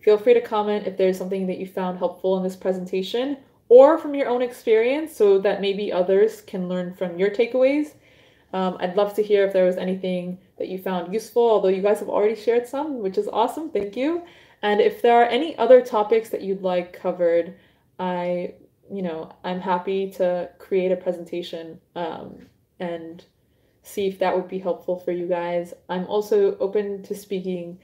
feel 0.00 0.18
free 0.18 0.34
to 0.34 0.40
comment 0.40 0.86
if 0.86 0.96
there's 0.96 1.18
something 1.18 1.46
that 1.46 1.58
you 1.58 1.66
found 1.66 1.98
helpful 1.98 2.36
in 2.36 2.42
this 2.42 2.56
presentation 2.56 3.38
or 3.68 3.98
from 3.98 4.14
your 4.14 4.28
own 4.28 4.42
experience 4.42 5.14
so 5.14 5.38
that 5.38 5.60
maybe 5.60 5.92
others 5.92 6.40
can 6.42 6.68
learn 6.68 6.94
from 6.94 7.18
your 7.18 7.30
takeaways. 7.30 7.92
Um, 8.52 8.78
I'd 8.80 8.96
love 8.96 9.14
to 9.14 9.22
hear 9.22 9.44
if 9.44 9.52
there 9.52 9.66
was 9.66 9.76
anything 9.76 10.38
that 10.58 10.68
you 10.68 10.78
found 10.78 11.12
useful, 11.12 11.42
although 11.42 11.68
you 11.68 11.82
guys 11.82 11.98
have 12.00 12.08
already 12.08 12.34
shared 12.34 12.66
some, 12.66 13.00
which 13.00 13.18
is 13.18 13.28
awesome. 13.28 13.70
Thank 13.70 13.96
you. 13.96 14.22
And 14.62 14.80
if 14.80 15.02
there 15.02 15.20
are 15.20 15.26
any 15.26 15.56
other 15.58 15.82
topics 15.82 16.30
that 16.30 16.42
you'd 16.42 16.62
like 16.62 16.92
covered, 16.92 17.54
I, 17.98 18.54
you 18.90 19.02
know, 19.02 19.32
I'm 19.44 19.60
happy 19.60 20.10
to 20.12 20.48
create 20.58 20.90
a 20.90 20.96
presentation 20.96 21.78
um, 21.94 22.46
and 22.80 23.24
see 23.82 24.06
if 24.06 24.18
that 24.18 24.34
would 24.34 24.48
be 24.48 24.58
helpful 24.58 24.98
for 24.98 25.12
you 25.12 25.26
guys. 25.26 25.74
I'm 25.88 26.06
also 26.06 26.56
open 26.58 27.02
to 27.04 27.14
speaking. 27.14 27.78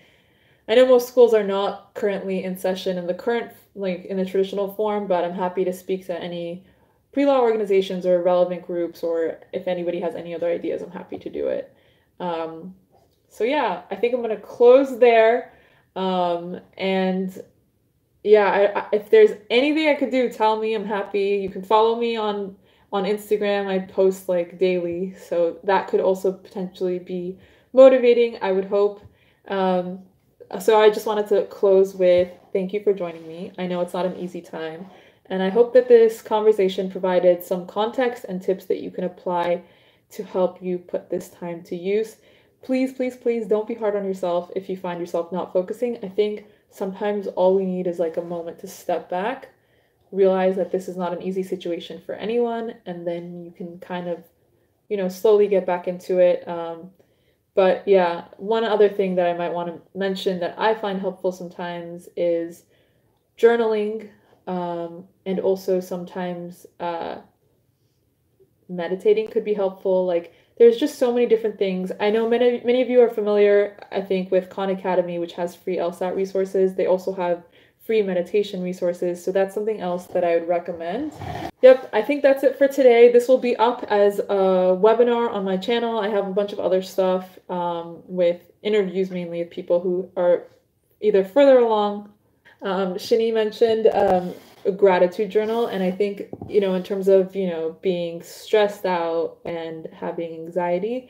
I 0.69 0.75
know 0.75 0.87
most 0.87 1.09
schools 1.09 1.35
are 1.35 1.45
not 1.45 1.93
currently 1.95 2.45
in 2.45 2.57
session 2.57 2.97
in 2.97 3.07
the 3.07 3.15
current, 3.15 3.53
like 3.75 4.07
in 4.07 4.17
the 4.17 4.25
traditional 4.25 4.75
form, 4.75 5.07
but 5.07 5.25
I'm 5.25 5.35
happy 5.35 5.65
to 5.65 5.73
speak 5.73 6.07
to 6.07 6.19
any 6.19 6.65
pre-law 7.13 7.41
organizations 7.41 8.07
or 8.07 8.23
relevant 8.23 8.67
groups, 8.67 9.03
or 9.03 9.39
if 9.53 9.69
anybody 9.69 10.01
has 10.01 10.15
any 10.15 10.35
other 10.35 10.49
ideas, 10.49 10.83
I'm 10.83 10.91
happy 10.91 11.19
to 11.19 11.31
do 11.31 11.49
it. 11.49 11.75
Um, 12.19 12.75
so 13.29 13.45
yeah, 13.45 13.83
I 13.91 13.97
think 13.97 14.15
I'm 14.15 14.23
gonna 14.23 14.37
close 14.37 14.99
there. 14.99 15.53
Um, 15.97 16.61
and 16.77 17.43
yeah, 18.25 18.47
I, 18.47 18.81
I, 18.81 18.87
if 18.93 19.11
there's 19.11 19.33
anything 19.51 19.89
I 19.89 19.95
could 19.95 20.11
do, 20.11 20.29
tell 20.31 20.59
me. 20.59 20.75
I'm 20.75 20.87
happy. 20.87 21.41
You 21.43 21.51
can 21.51 21.63
follow 21.63 21.97
me 21.97 22.17
on 22.17 22.57
on 22.93 23.05
Instagram. 23.05 23.67
I 23.67 23.81
post 23.81 24.29
like 24.29 24.59
daily, 24.59 25.15
so 25.15 25.59
that 25.65 25.89
could 25.89 26.01
also 26.01 26.33
potentially 26.33 26.99
be 26.99 27.39
motivating. 27.73 28.39
I 28.41 28.53
would 28.53 28.65
hope. 28.65 29.03
Um, 29.49 30.01
so 30.59 30.81
I 30.81 30.91
just 30.91 31.07
wanted 31.07 31.29
to 31.29 31.45
close 31.47 31.95
with 31.95 32.31
thank 32.53 32.73
you 32.73 32.83
for 32.83 32.93
joining 32.93 33.27
me. 33.27 33.53
I 33.59 33.67
know 33.67 33.81
it's 33.81 33.95
not 33.95 34.07
an 34.07 34.17
easy 34.17 34.41
time, 34.41 34.87
and 35.27 35.43
I 35.43 35.49
hope 35.49 35.73
that 35.75 35.89
this 35.89 36.23
conversation 36.23 36.91
provided 36.91 37.43
some 37.43 37.67
context 37.67 38.25
and 38.29 38.43
tips 38.43 38.67
that 38.67 38.81
you 38.81 38.91
can 38.91 39.05
apply 39.05 39.63
to 40.11 40.23
help 40.23 40.63
you 40.63 40.79
put 40.79 41.11
this 41.11 41.29
time 41.29 41.63
to 41.65 41.77
use. 41.77 42.17
Please, 42.63 42.93
please, 42.93 43.17
please 43.17 43.47
don't 43.47 43.69
be 43.69 43.75
hard 43.75 43.97
on 43.97 44.05
yourself 44.05 44.51
if 44.57 44.69
you 44.69 44.77
find 44.77 45.01
yourself 45.01 45.33
not 45.33 45.53
focusing. 45.53 45.99
I 46.03 46.09
think 46.09 46.47
sometimes 46.71 47.27
all 47.27 47.55
we 47.55 47.65
need 47.65 47.87
is 47.87 47.99
like 47.99 48.17
a 48.17 48.23
moment 48.23 48.59
to 48.61 48.69
step 48.69 49.11
back, 49.11 49.49
realize 50.13 50.57
that 50.57 50.73
this 50.73 50.89
is 50.89 50.97
not 50.97 51.13
an 51.13 51.23
easy 51.23 51.43
situation 51.43 52.01
for 52.01 52.15
anyone, 52.15 52.75
and 52.87 53.07
then 53.07 53.45
you 53.45 53.51
can 53.51 53.79
kind 53.81 54.09
of, 54.09 54.23
you 54.89 54.97
know, 54.97 55.09
slowly 55.09 55.49
get 55.49 55.67
back 55.67 55.89
into 55.89 56.19
it. 56.19 56.47
Um, 56.49 56.91
but 57.55 57.87
yeah, 57.87 58.25
one 58.37 58.65
other 58.65 58.89
thing 58.89 59.15
that 59.17 59.29
I 59.29 59.35
might 59.35 59.53
want 59.53 59.69
to 59.69 59.99
mention 59.99 60.41
that 60.41 60.55
I 60.59 60.75
find 60.75 61.01
helpful 61.01 61.33
sometimes 61.33 62.09
is 62.17 62.65
journaling 63.39 64.11
um, 64.47 65.05
and 65.25 65.41
also 65.41 65.81
sometimes 65.81 66.67
uh, 66.81 67.19
meditating 68.69 69.29
could 69.29 69.45
be 69.45 69.55
helpful. 69.55 70.05
Like 70.05 70.35
there's 70.59 70.77
just 70.77 70.99
so 70.99 71.13
many 71.13 71.27
different 71.27 71.59
things. 71.59 71.93
I 72.01 72.11
know 72.11 72.29
many 72.29 72.61
many 72.65 72.83
of 72.83 72.91
you 72.91 73.01
are 73.01 73.09
familiar, 73.09 73.77
I 73.91 74.01
think, 74.01 74.31
with 74.31 74.51
Khan 74.51 74.71
Academy, 74.71 75.19
which 75.19 75.33
has 75.35 75.55
free 75.55 75.77
LSAT 75.77 76.15
resources. 76.15 76.75
They 76.75 76.87
also 76.87 77.13
have 77.15 77.45
free 77.85 78.03
meditation 78.03 78.63
resources. 78.63 79.23
So 79.23 79.31
that's 79.31 79.55
something 79.55 79.81
else 79.81 80.07
that 80.09 80.25
I 80.25 80.37
would 80.37 80.49
recommend. 80.49 81.13
Yep, 81.63 81.91
I 81.93 82.03
think 82.03 82.23
that's 82.23 82.43
it 82.43 82.57
for 82.57 82.67
today. 82.67 83.13
This 83.13 83.29
will 83.29 83.39
be 83.39 83.57
up 83.57 83.85
as 83.89 84.19
a 84.21 84.77
webinar 84.81 85.31
on 85.31 85.45
my 85.45 85.57
channel. 85.57 85.99
I 85.99 86.09
have 86.09 86.27
a 86.27 86.33
bunch 86.33 86.53
of 86.53 86.59
other 86.59 86.83
stuff 86.83 87.39
um, 87.51 88.03
with 88.07 88.41
interviews 88.63 89.11
mainly 89.11 89.43
of 89.43 89.51
people 89.51 89.81
who 89.81 90.11
are 90.17 90.45
either 91.01 91.25
further 91.25 91.59
along. 91.59 92.11
Um, 92.63 92.95
Shini 92.95 93.33
mentioned 93.35 93.89
um, 93.89 94.33
a 94.65 94.73
gratitude 94.73 95.31
journal 95.31 95.67
and 95.67 95.83
i 95.83 95.91
think 95.91 96.23
you 96.49 96.61
know 96.61 96.75
in 96.75 96.83
terms 96.83 97.09
of 97.09 97.37
you 97.37 97.49
know 97.49 97.77
being 97.83 98.23
stressed 98.23 98.87
out 98.87 99.39
and 99.45 99.89
having 99.93 100.33
anxiety 100.35 101.09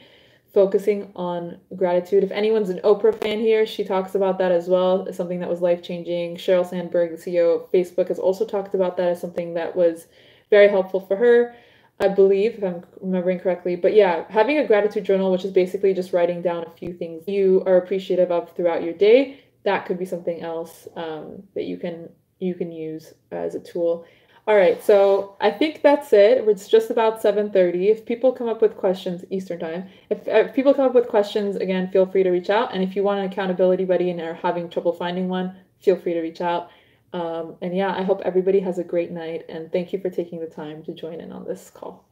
focusing 0.55 1.13
on 1.17 1.59
gratitude. 1.77 2.25
If 2.25 2.31
anyone's 2.31 2.71
an 2.71 2.81
oprah 2.85 3.21
fan 3.21 3.41
here 3.41 3.67
she 3.67 3.85
talks 3.85 4.15
about 4.15 4.39
that 4.39 4.53
as 4.53 4.69
well. 4.69 5.07
As 5.09 5.17
something 5.17 5.41
that 5.41 5.49
was 5.51 5.61
life 5.61 5.83
changing 5.83 6.37
sheryl 6.37 6.69
sandberg 6.69 7.11
the 7.11 7.17
ceo 7.17 7.57
of 7.57 7.73
facebook 7.73 8.09
has 8.09 8.19
also 8.19 8.47
talked 8.47 8.75
about 8.75 8.97
that 8.97 9.09
as 9.09 9.21
something 9.21 9.55
that 9.55 9.75
was 9.77 10.07
very 10.51 10.69
helpful 10.69 11.01
for 11.01 11.17
her 11.17 11.55
i 12.01 12.09
believe 12.09 12.55
if 12.55 12.65
i'm 12.65 12.83
remembering 13.01 13.39
correctly. 13.39 13.77
But 13.77 13.95
yeah 13.95 14.25
having 14.31 14.59
a 14.59 14.67
gratitude 14.67 15.05
journal 15.05 15.33
which 15.33 15.45
is 15.45 15.53
basically 15.53 15.93
just 15.93 16.13
writing 16.13 16.41
down 16.41 16.65
a 16.65 16.71
few 16.71 16.93
things 16.95 17.29
you 17.29 17.63
are 17.67 17.77
appreciative 17.77 18.31
of 18.31 18.55
throughout 18.55 18.83
your 18.83 18.95
day 18.95 19.41
that 19.65 19.87
could 19.87 19.99
be 19.99 20.05
something 20.05 20.43
else 20.43 20.87
um, 20.95 21.43
that 21.55 21.65
you 21.65 21.77
can 21.77 22.09
you 22.39 22.55
can 22.55 22.71
use 22.71 23.15
as 23.31 23.55
a 23.55 23.61
tool. 23.61 24.05
All 24.47 24.57
right, 24.57 24.83
so 24.83 25.37
I 25.41 25.51
think 25.51 25.81
that's 25.81 26.13
it. 26.13 26.47
It's 26.47 26.69
just 26.69 26.91
about 26.91 27.23
7:30. 27.23 27.89
If 27.89 28.05
people 28.05 28.31
come 28.31 28.49
up 28.49 28.61
with 28.61 28.77
questions 28.77 29.25
Eastern 29.31 29.59
time, 29.59 29.89
if, 30.11 30.29
if, 30.29 30.55
people 30.55 30.75
come 30.75 30.85
up 30.85 30.95
with 30.95 31.09
questions, 31.09 31.57
again, 31.57 31.89
feel 31.91 32.05
free 32.05 32.23
to 32.23 32.31
reach 32.31 32.51
out. 32.51 32.75
And 32.75 32.83
if 32.83 32.95
you 32.95 33.03
want 33.03 33.21
an 33.21 33.27
accountability 33.33 33.87
buddy 33.87 34.11
and 34.11 34.21
are 34.21 34.35
having 34.35 34.69
trouble 34.69 34.93
finding 34.93 35.29
one, 35.29 35.57
feel 35.81 35.97
free 35.97 36.13
to 36.13 36.21
reach 36.21 36.43
out. 36.43 36.71
Um, 37.15 37.57
and 37.63 37.75
yeah, 37.75 37.95
I 37.97 38.03
hope 38.03 38.21
everybody 38.23 38.61
has 38.61 38.79
a 38.79 38.85
great 38.85 39.11
night. 39.11 39.45
And 39.49 39.73
thank 39.73 39.95
you 39.95 39.99
for 39.99 40.11
taking 40.11 40.41
the 40.41 40.47
time 40.47 40.83
to 40.85 40.93
join 40.93 41.21
in 41.21 41.33
on 41.33 41.45
this 41.47 41.71
call. 41.71 42.05